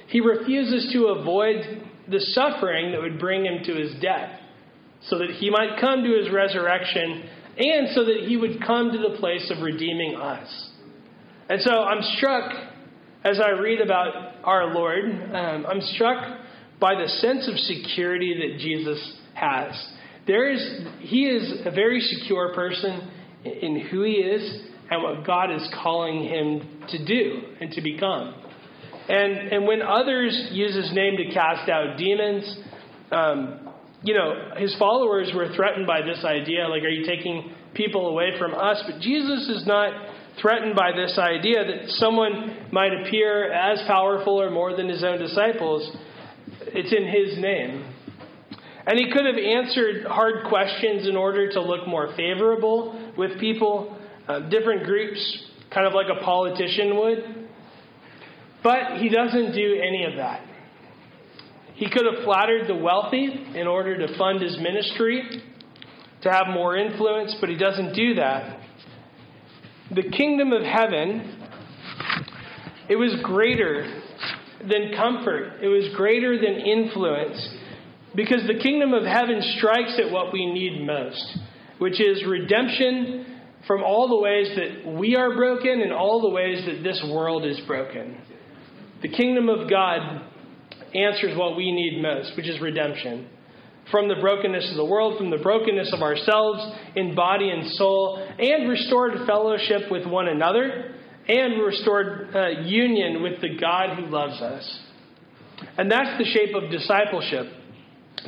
he 0.08 0.20
refuses 0.20 0.90
to 0.92 1.06
avoid 1.06 1.82
the 2.08 2.20
suffering 2.20 2.92
that 2.92 3.00
would 3.00 3.18
bring 3.18 3.44
him 3.44 3.62
to 3.64 3.74
his 3.74 3.94
death 4.00 4.40
so 5.08 5.18
that 5.18 5.30
he 5.30 5.50
might 5.50 5.80
come 5.80 6.02
to 6.02 6.18
his 6.18 6.32
resurrection 6.32 7.28
and 7.56 7.88
so 7.94 8.04
that 8.04 8.24
he 8.26 8.36
would 8.36 8.62
come 8.64 8.90
to 8.90 8.98
the 8.98 9.16
place 9.18 9.52
of 9.54 9.62
redeeming 9.62 10.16
us. 10.16 10.70
And 11.48 11.60
so 11.62 11.70
I'm 11.70 12.02
struck 12.16 12.52
as 13.24 13.40
I 13.40 13.50
read 13.50 13.80
about 13.80 14.36
our 14.44 14.72
Lord, 14.72 15.04
um, 15.04 15.66
I'm 15.66 15.80
struck 15.80 16.38
by 16.80 16.94
the 16.94 17.08
sense 17.08 17.48
of 17.48 17.58
security 17.58 18.34
that 18.34 18.58
Jesus 18.60 19.16
has. 19.34 19.72
There 20.26 20.50
is, 20.50 20.86
he 21.00 21.26
is 21.26 21.66
a 21.66 21.70
very 21.70 22.00
secure 22.00 22.54
person 22.54 23.10
in 23.44 23.88
who 23.90 24.02
he 24.02 24.12
is 24.12 24.62
and 24.90 25.02
what 25.02 25.26
God 25.26 25.50
is 25.54 25.68
calling 25.82 26.24
him 26.24 26.86
to 26.88 27.04
do 27.04 27.42
and 27.60 27.70
to 27.72 27.80
become. 27.80 28.34
And, 29.08 29.52
and 29.52 29.66
when 29.66 29.80
others 29.80 30.48
use 30.50 30.74
his 30.74 30.92
name 30.92 31.16
to 31.16 31.32
cast 31.32 31.68
out 31.68 31.96
demons, 31.96 32.58
um, 33.10 33.68
you 34.02 34.14
know, 34.14 34.52
his 34.58 34.74
followers 34.78 35.32
were 35.34 35.48
threatened 35.56 35.86
by 35.86 36.02
this 36.02 36.24
idea 36.24 36.68
like, 36.68 36.82
are 36.82 36.88
you 36.88 37.06
taking 37.06 37.52
people 37.74 38.08
away 38.08 38.38
from 38.38 38.54
us? 38.54 38.82
But 38.86 39.00
Jesus 39.00 39.48
is 39.48 39.66
not 39.66 39.92
threatened 40.40 40.76
by 40.76 40.92
this 40.92 41.18
idea 41.18 41.64
that 41.64 41.88
someone 41.92 42.68
might 42.70 42.92
appear 42.92 43.50
as 43.50 43.80
powerful 43.86 44.40
or 44.40 44.50
more 44.50 44.76
than 44.76 44.88
his 44.88 45.02
own 45.02 45.18
disciples. 45.18 45.90
It's 46.66 46.92
in 46.92 47.06
his 47.06 47.38
name. 47.42 47.94
And 48.86 48.98
he 48.98 49.10
could 49.10 49.26
have 49.26 49.36
answered 49.36 50.06
hard 50.06 50.48
questions 50.48 51.08
in 51.08 51.16
order 51.16 51.50
to 51.52 51.60
look 51.60 51.86
more 51.86 52.14
favorable 52.16 53.12
with 53.18 53.38
people, 53.40 53.98
uh, 54.28 54.48
different 54.48 54.84
groups, 54.84 55.44
kind 55.70 55.86
of 55.86 55.92
like 55.92 56.06
a 56.08 56.24
politician 56.24 56.96
would. 56.96 57.47
But 58.62 58.98
he 58.98 59.08
doesn't 59.08 59.52
do 59.52 59.80
any 59.82 60.04
of 60.04 60.16
that. 60.16 60.44
He 61.74 61.88
could 61.88 62.06
have 62.12 62.24
flattered 62.24 62.66
the 62.66 62.74
wealthy 62.74 63.28
in 63.54 63.66
order 63.68 63.96
to 64.04 64.18
fund 64.18 64.42
his 64.42 64.58
ministry, 64.58 65.42
to 66.22 66.30
have 66.30 66.48
more 66.48 66.76
influence, 66.76 67.36
but 67.40 67.48
he 67.48 67.56
doesn't 67.56 67.94
do 67.94 68.14
that. 68.16 68.60
The 69.94 70.02
kingdom 70.10 70.52
of 70.52 70.62
heaven, 70.62 71.36
it 72.88 72.96
was 72.96 73.14
greater 73.22 74.02
than 74.60 74.92
comfort, 74.96 75.62
it 75.62 75.68
was 75.68 75.94
greater 75.94 76.36
than 76.36 76.56
influence, 76.56 77.48
because 78.16 78.42
the 78.48 78.58
kingdom 78.60 78.92
of 78.92 79.04
heaven 79.04 79.40
strikes 79.56 80.00
at 80.04 80.10
what 80.10 80.32
we 80.32 80.46
need 80.46 80.84
most, 80.84 81.38
which 81.78 82.00
is 82.00 82.24
redemption 82.26 83.40
from 83.68 83.84
all 83.84 84.08
the 84.08 84.18
ways 84.18 84.48
that 84.56 84.98
we 84.98 85.14
are 85.14 85.36
broken 85.36 85.80
and 85.80 85.92
all 85.92 86.20
the 86.22 86.30
ways 86.30 86.64
that 86.66 86.82
this 86.82 87.00
world 87.12 87.44
is 87.44 87.60
broken. 87.68 88.16
The 89.00 89.08
kingdom 89.08 89.48
of 89.48 89.70
God 89.70 90.22
answers 90.94 91.36
what 91.36 91.56
we 91.56 91.70
need 91.70 92.02
most, 92.02 92.36
which 92.36 92.48
is 92.48 92.60
redemption. 92.60 93.28
From 93.92 94.08
the 94.08 94.16
brokenness 94.20 94.70
of 94.70 94.76
the 94.76 94.84
world, 94.84 95.18
from 95.18 95.30
the 95.30 95.38
brokenness 95.38 95.92
of 95.92 96.02
ourselves 96.02 96.60
in 96.96 97.14
body 97.14 97.50
and 97.50 97.70
soul, 97.72 98.16
and 98.38 98.68
restored 98.68 99.26
fellowship 99.26 99.90
with 99.90 100.06
one 100.06 100.28
another, 100.28 100.94
and 101.28 101.62
restored 101.62 102.34
uh, 102.34 102.48
union 102.62 103.22
with 103.22 103.40
the 103.40 103.56
God 103.60 103.96
who 103.96 104.06
loves 104.06 104.40
us. 104.42 104.80
And 105.76 105.90
that's 105.90 106.18
the 106.18 106.24
shape 106.24 106.54
of 106.54 106.70
discipleship. 106.70 107.46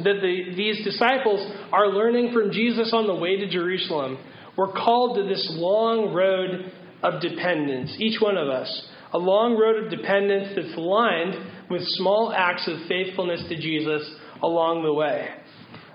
That 0.05 0.21
the, 0.23 0.55
these 0.55 0.85
disciples 0.85 1.51
are 1.73 1.89
learning 1.89 2.33
from 2.33 2.53
Jesus 2.53 2.93
on 2.93 3.07
the 3.07 3.15
way 3.15 3.37
to 3.37 3.49
Jerusalem. 3.51 4.19
We're 4.57 4.73
called 4.73 5.17
to 5.17 5.25
this 5.25 5.49
long 5.51 6.15
road 6.15 6.73
of 7.03 7.21
dependence, 7.21 7.97
each 7.99 8.21
one 8.21 8.37
of 8.37 8.49
us 8.49 8.90
a 9.13 9.19
long 9.19 9.57
road 9.57 9.85
of 9.85 9.91
dependence 9.91 10.53
that's 10.55 10.77
lined 10.77 11.35
with 11.71 11.83
small 11.97 12.33
acts 12.37 12.69
of 12.69 12.87
faithfulness 12.89 13.43
to 13.49 13.57
Jesus 13.57 14.03
along 14.43 14.83
the 14.83 14.93
way. 14.93 15.29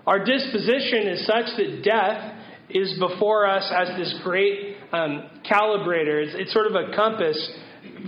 Our 0.05 0.23
disposition 0.23 1.07
is 1.07 1.25
such 1.25 1.45
that 1.57 1.81
death 1.83 2.41
is 2.69 2.97
before 2.99 3.47
us 3.47 3.71
as 3.75 3.97
this 3.97 4.19
great 4.23 4.77
um, 4.91 5.29
calibrator. 5.49 6.23
It's, 6.23 6.35
it's 6.35 6.53
sort 6.53 6.67
of 6.67 6.75
a 6.75 6.95
compass 6.95 7.37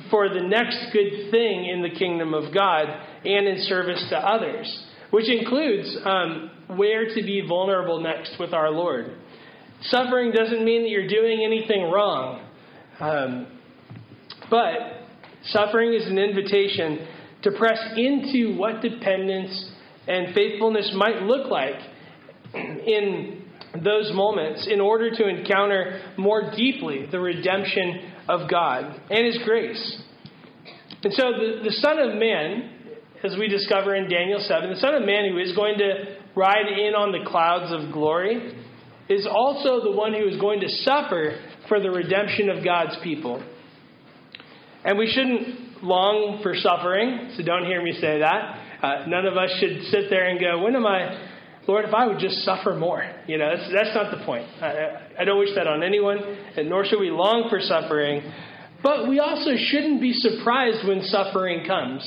for 0.09 0.29
the 0.29 0.41
next 0.41 0.87
good 0.93 1.31
thing 1.31 1.65
in 1.65 1.81
the 1.81 1.89
kingdom 1.97 2.33
of 2.33 2.53
God 2.53 2.85
and 3.25 3.47
in 3.47 3.63
service 3.63 4.05
to 4.09 4.17
others, 4.17 4.85
which 5.11 5.29
includes 5.29 5.97
um, 6.05 6.51
where 6.75 7.05
to 7.05 7.21
be 7.23 7.45
vulnerable 7.47 8.01
next 8.01 8.35
with 8.39 8.53
our 8.53 8.71
Lord. 8.71 9.15
Suffering 9.83 10.31
doesn't 10.31 10.63
mean 10.63 10.83
that 10.83 10.89
you're 10.89 11.07
doing 11.07 11.43
anything 11.45 11.83
wrong. 11.91 12.47
Um, 12.99 13.59
but 14.49 14.96
Suffering 15.49 15.93
is 15.93 16.07
an 16.07 16.17
invitation 16.17 17.07
to 17.43 17.51
press 17.51 17.79
into 17.95 18.55
what 18.57 18.81
dependence 18.81 19.71
and 20.07 20.33
faithfulness 20.33 20.91
might 20.95 21.21
look 21.23 21.49
like 21.49 21.75
in 22.53 23.43
those 23.83 24.11
moments 24.13 24.67
in 24.69 24.79
order 24.79 25.11
to 25.11 25.27
encounter 25.27 26.01
more 26.17 26.51
deeply 26.55 27.05
the 27.11 27.19
redemption 27.19 28.11
of 28.27 28.49
God 28.49 28.99
and 29.09 29.25
His 29.25 29.37
grace. 29.45 30.01
And 31.03 31.13
so 31.13 31.23
the, 31.31 31.61
the 31.63 31.71
Son 31.71 31.99
of 31.99 32.15
Man, 32.15 32.71
as 33.23 33.35
we 33.37 33.47
discover 33.47 33.95
in 33.95 34.09
Daniel 34.09 34.39
7, 34.39 34.69
the 34.69 34.79
Son 34.79 34.95
of 34.95 35.03
Man 35.03 35.29
who 35.31 35.37
is 35.37 35.55
going 35.55 35.77
to 35.77 36.17
ride 36.35 36.67
in 36.67 36.93
on 36.95 37.11
the 37.11 37.29
clouds 37.29 37.71
of 37.71 37.91
glory 37.91 38.53
is 39.09 39.27
also 39.29 39.83
the 39.83 39.91
one 39.91 40.13
who 40.13 40.27
is 40.27 40.39
going 40.39 40.59
to 40.61 40.69
suffer 40.69 41.39
for 41.67 41.79
the 41.79 41.89
redemption 41.89 42.49
of 42.49 42.63
God's 42.63 42.97
people. 43.03 43.43
And 44.83 44.97
we 44.97 45.07
shouldn't 45.07 45.83
long 45.83 46.39
for 46.43 46.55
suffering, 46.55 47.33
so 47.35 47.43
don't 47.43 47.65
hear 47.65 47.81
me 47.83 47.93
say 47.93 48.19
that. 48.19 48.59
Uh, 48.81 49.05
none 49.07 49.25
of 49.25 49.37
us 49.37 49.49
should 49.59 49.83
sit 49.89 50.09
there 50.09 50.27
and 50.29 50.39
go, 50.39 50.63
when 50.63 50.75
am 50.75 50.85
I, 50.85 51.27
Lord, 51.67 51.85
if 51.85 51.93
I 51.93 52.07
would 52.07 52.19
just 52.19 52.45
suffer 52.45 52.75
more. 52.75 53.03
You 53.27 53.37
know, 53.37 53.55
that's, 53.55 53.71
that's 53.73 53.95
not 53.95 54.17
the 54.17 54.23
point. 54.25 54.45
I, 54.61 55.11
I 55.19 55.25
don't 55.25 55.39
wish 55.39 55.49
that 55.55 55.67
on 55.67 55.83
anyone, 55.83 56.19
and 56.55 56.69
nor 56.69 56.85
should 56.85 56.99
we 56.99 57.09
long 57.09 57.47
for 57.49 57.59
suffering. 57.59 58.21
But 58.83 59.09
we 59.09 59.19
also 59.19 59.51
shouldn't 59.57 59.99
be 59.99 60.13
surprised 60.13 60.87
when 60.87 61.01
suffering 61.03 61.65
comes, 61.67 62.03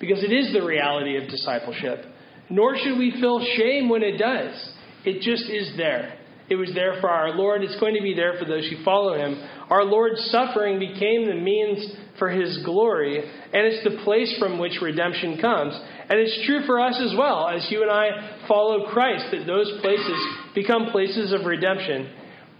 because 0.00 0.24
it 0.24 0.32
is 0.32 0.52
the 0.52 0.64
reality 0.64 1.16
of 1.16 1.28
discipleship. 1.28 2.06
Nor 2.50 2.76
should 2.76 2.98
we 2.98 3.12
feel 3.20 3.44
shame 3.56 3.88
when 3.88 4.02
it 4.02 4.18
does. 4.18 4.70
It 5.04 5.20
just 5.20 5.48
is 5.50 5.76
there. 5.76 6.18
It 6.48 6.56
was 6.56 6.72
there 6.74 7.00
for 7.00 7.08
our 7.08 7.30
Lord. 7.30 7.62
It's 7.62 7.78
going 7.80 7.94
to 7.94 8.02
be 8.02 8.14
there 8.14 8.34
for 8.38 8.44
those 8.44 8.68
who 8.68 8.82
follow 8.84 9.14
him. 9.14 9.36
Our 9.70 9.84
Lord's 9.84 10.20
suffering 10.30 10.78
became 10.78 11.26
the 11.26 11.34
means 11.34 11.94
for 12.18 12.30
his 12.30 12.62
glory, 12.64 13.18
and 13.18 13.66
it's 13.66 13.84
the 13.84 14.02
place 14.04 14.36
from 14.38 14.58
which 14.58 14.80
redemption 14.80 15.40
comes. 15.40 15.74
And 16.08 16.18
it's 16.20 16.46
true 16.46 16.64
for 16.66 16.80
us 16.80 17.00
as 17.00 17.14
well, 17.16 17.48
as 17.48 17.66
you 17.70 17.82
and 17.82 17.90
I 17.90 18.46
follow 18.46 18.90
Christ, 18.92 19.26
that 19.32 19.46
those 19.46 19.80
places 19.80 20.16
become 20.54 20.90
places 20.92 21.32
of 21.32 21.46
redemption. 21.46 22.10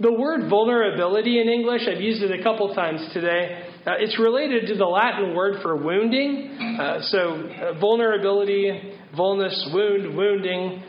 The 0.01 0.13
word 0.13 0.51
vulnerability 0.51 1.41
in 1.41 1.49
English, 1.49 1.83
I've 1.87 2.01
used 2.01 2.23
it 2.23 2.39
a 2.39 2.43
couple 2.43 2.75
times 2.75 3.01
today. 3.13 3.69
Uh, 3.87 3.93
it's 3.99 4.19
related 4.19 4.67
to 4.69 4.75
the 4.75 4.85
Latin 4.85 5.37
word 5.37 5.63
for 5.63 5.77
wounding. 5.77 6.49
Uh, 6.81 7.01
so, 7.03 7.19
uh, 7.19 7.79
vulnerability, 7.79 8.95
vulnus, 9.17 9.73
wound, 9.73 10.17
wounding. 10.17 10.83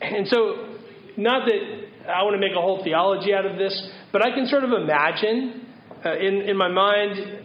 And 0.00 0.26
so, 0.26 0.76
not 1.16 1.46
that 1.46 1.77
I 2.08 2.22
want 2.22 2.34
to 2.34 2.40
make 2.40 2.56
a 2.56 2.60
whole 2.60 2.82
theology 2.82 3.34
out 3.34 3.46
of 3.46 3.58
this, 3.58 3.88
but 4.12 4.24
I 4.24 4.30
can 4.34 4.46
sort 4.46 4.64
of 4.64 4.72
imagine 4.72 5.66
uh, 6.04 6.16
in, 6.16 6.42
in 6.48 6.56
my 6.56 6.68
mind 6.68 7.44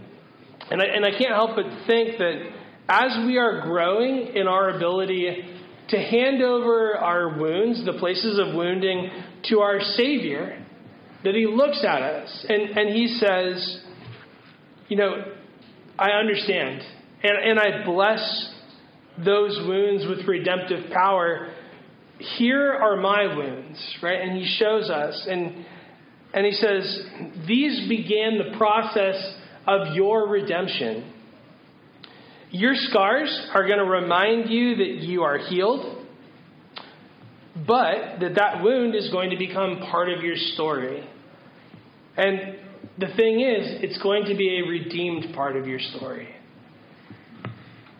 and 0.71 0.81
I, 0.81 0.85
and 0.85 1.05
I 1.05 1.11
can't 1.11 1.33
help 1.35 1.55
but 1.55 1.65
think 1.87 2.17
that 2.17 2.35
as 2.89 3.25
we 3.25 3.37
are 3.37 3.61
growing 3.61 4.35
in 4.35 4.47
our 4.47 4.69
ability 4.69 5.37
to 5.89 5.97
hand 5.97 6.41
over 6.41 6.97
our 6.97 7.37
wounds, 7.37 7.85
the 7.85 7.93
places 7.93 8.39
of 8.39 8.55
wounding, 8.55 9.09
to 9.49 9.59
our 9.59 9.81
Savior, 9.81 10.65
that 11.23 11.35
He 11.35 11.45
looks 11.45 11.83
at 11.87 12.01
us 12.01 12.45
and, 12.47 12.77
and 12.77 12.95
He 12.95 13.19
says, 13.19 13.81
You 14.87 14.97
know, 14.97 15.33
I 15.99 16.11
understand. 16.11 16.81
And, 17.23 17.51
and 17.51 17.59
I 17.59 17.85
bless 17.85 18.53
those 19.23 19.57
wounds 19.67 20.05
with 20.07 20.27
redemptive 20.27 20.91
power. 20.91 21.53
Here 22.37 22.73
are 22.73 22.95
my 22.97 23.35
wounds, 23.35 23.79
right? 24.01 24.21
And 24.21 24.37
he 24.37 24.45
shows 24.57 24.89
us. 24.89 25.27
And, 25.29 25.65
and 26.33 26.45
he 26.45 26.53
says, 26.53 27.05
These 27.47 27.87
began 27.89 28.37
the 28.37 28.57
process 28.57 29.15
of 29.67 29.95
your 29.95 30.27
redemption. 30.27 31.11
Your 32.51 32.73
scars 32.75 33.49
are 33.53 33.65
going 33.65 33.79
to 33.79 33.85
remind 33.85 34.49
you 34.49 34.75
that 34.75 35.03
you 35.03 35.23
are 35.23 35.37
healed, 35.37 36.05
but 37.55 38.19
that 38.19 38.35
that 38.35 38.63
wound 38.63 38.95
is 38.95 39.09
going 39.11 39.31
to 39.31 39.37
become 39.37 39.79
part 39.89 40.09
of 40.09 40.23
your 40.23 40.35
story. 40.35 41.07
And 42.15 42.57
the 42.99 43.07
thing 43.15 43.41
is, 43.41 43.81
it's 43.81 44.01
going 44.03 44.25
to 44.25 44.35
be 44.35 44.59
a 44.59 44.69
redeemed 44.69 45.33
part 45.33 45.55
of 45.55 45.65
your 45.65 45.79
story. 45.79 46.27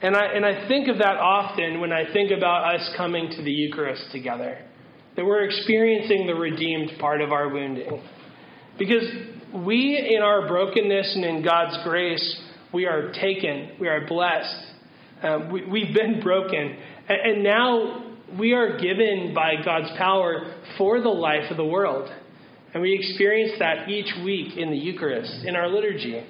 And 0.03 0.17
I, 0.17 0.25
and 0.25 0.45
I 0.45 0.67
think 0.67 0.89
of 0.89 0.97
that 0.97 1.15
often 1.15 1.79
when 1.79 1.93
I 1.93 2.11
think 2.11 2.31
about 2.31 2.75
us 2.75 2.93
coming 2.97 3.29
to 3.37 3.41
the 3.41 3.51
Eucharist 3.51 4.11
together, 4.11 4.59
that 5.15 5.23
we're 5.23 5.45
experiencing 5.45 6.27
the 6.27 6.35
redeemed 6.35 6.91
part 6.99 7.21
of 7.21 7.31
our 7.31 7.47
wounding. 7.47 8.01
Because 8.77 9.05
we, 9.65 10.13
in 10.13 10.21
our 10.21 10.45
brokenness 10.45 11.13
and 11.15 11.23
in 11.23 11.41
God's 11.41 11.81
grace, 11.85 12.41
we 12.73 12.85
are 12.85 13.13
taken, 13.13 13.77
we 13.79 13.87
are 13.87 14.05
blessed. 14.05 14.65
Um, 15.21 15.51
we, 15.53 15.65
we've 15.65 15.95
been 15.95 16.19
broken. 16.21 16.75
And, 17.07 17.35
and 17.35 17.43
now 17.43 18.15
we 18.37 18.51
are 18.51 18.77
given 18.77 19.33
by 19.33 19.53
God's 19.63 19.95
power 19.97 20.53
for 20.77 20.99
the 20.99 21.07
life 21.07 21.49
of 21.49 21.55
the 21.55 21.65
world. 21.65 22.09
And 22.73 22.81
we 22.81 22.93
experience 22.93 23.53
that 23.59 23.87
each 23.87 24.11
week 24.25 24.57
in 24.57 24.69
the 24.69 24.77
Eucharist, 24.77 25.45
in 25.45 25.55
our 25.55 25.69
liturgy. 25.69 26.25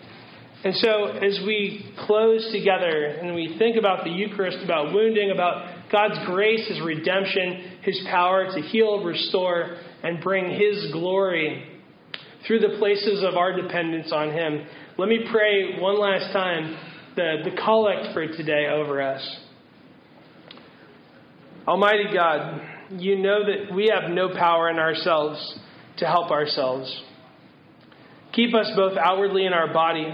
And 0.64 0.76
so, 0.76 1.08
as 1.08 1.42
we 1.46 1.94
close 2.06 2.50
together 2.54 3.06
and 3.06 3.36
we 3.36 3.58
think 3.60 3.76
about 3.76 4.06
the 4.06 4.10
Eucharist, 4.10 4.60
about 4.64 4.94
wounding, 4.94 5.32
about 5.32 5.92
God's 5.92 6.26
grace, 6.26 6.66
His 6.70 6.80
redemption, 6.80 7.80
His 7.82 8.02
power 8.10 8.46
to 8.46 8.62
heal, 8.62 9.04
restore, 9.04 9.78
and 10.04 10.24
bring 10.24 10.52
His 10.52 10.90
glory 10.94 11.70
through 12.48 12.60
the 12.60 12.78
places 12.80 13.24
of 13.28 13.36
our 13.36 13.60
dependence 13.62 14.12
on 14.14 14.32
Him, 14.32 14.66
let 14.98 15.10
me 15.10 15.20
pray 15.32 15.80
one 15.80 16.00
last 16.00 16.32
time 16.32 16.78
the, 17.16 17.44
the 17.44 17.56
collect 17.62 18.14
for 18.14 18.26
today 18.28 18.68
over 18.68 19.02
us. 19.02 19.38
Almighty 21.68 22.06
God, 22.14 22.62
you 22.98 23.18
know 23.18 23.40
that 23.46 23.74
we 23.74 23.92
have 23.94 24.12
no 24.12 24.30
power 24.30 24.70
in 24.70 24.78
ourselves 24.78 25.60
to 25.98 26.06
help 26.06 26.32
ourselves. 26.32 27.04
Keep 28.34 28.56
us 28.56 28.72
both 28.76 28.98
outwardly 28.98 29.46
in 29.46 29.54
our 29.54 29.72
body 29.72 30.08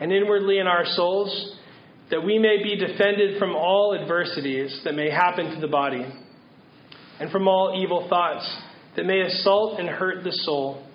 and 0.00 0.12
inwardly 0.12 0.58
in 0.58 0.66
our 0.66 0.84
souls, 0.84 1.56
that 2.10 2.24
we 2.24 2.38
may 2.38 2.62
be 2.62 2.76
defended 2.76 3.38
from 3.38 3.54
all 3.54 3.98
adversities 4.00 4.80
that 4.84 4.94
may 4.94 5.10
happen 5.10 5.54
to 5.54 5.60
the 5.60 5.68
body, 5.68 6.04
and 7.20 7.30
from 7.30 7.48
all 7.48 7.80
evil 7.82 8.06
thoughts 8.08 8.48
that 8.96 9.06
may 9.06 9.20
assault 9.20 9.78
and 9.78 9.88
hurt 9.88 10.24
the 10.24 10.32
soul, 10.32 10.86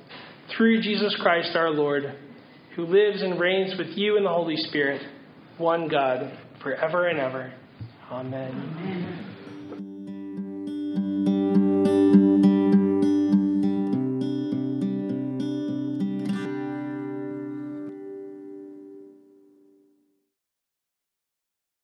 through 0.55 0.81
Jesus 0.81 1.15
Christ 1.21 1.55
our 1.55 1.69
Lord, 1.69 2.03
who 2.75 2.85
lives 2.85 3.21
and 3.21 3.39
reigns 3.39 3.77
with 3.77 3.97
you 3.97 4.17
in 4.17 4.23
the 4.23 4.29
Holy 4.29 4.57
Spirit, 4.57 5.01
one 5.57 5.87
God, 5.87 6.31
forever 6.61 7.07
and 7.07 7.19
ever. 7.19 7.53
Amen. 8.11 8.51
Amen. 8.51 9.35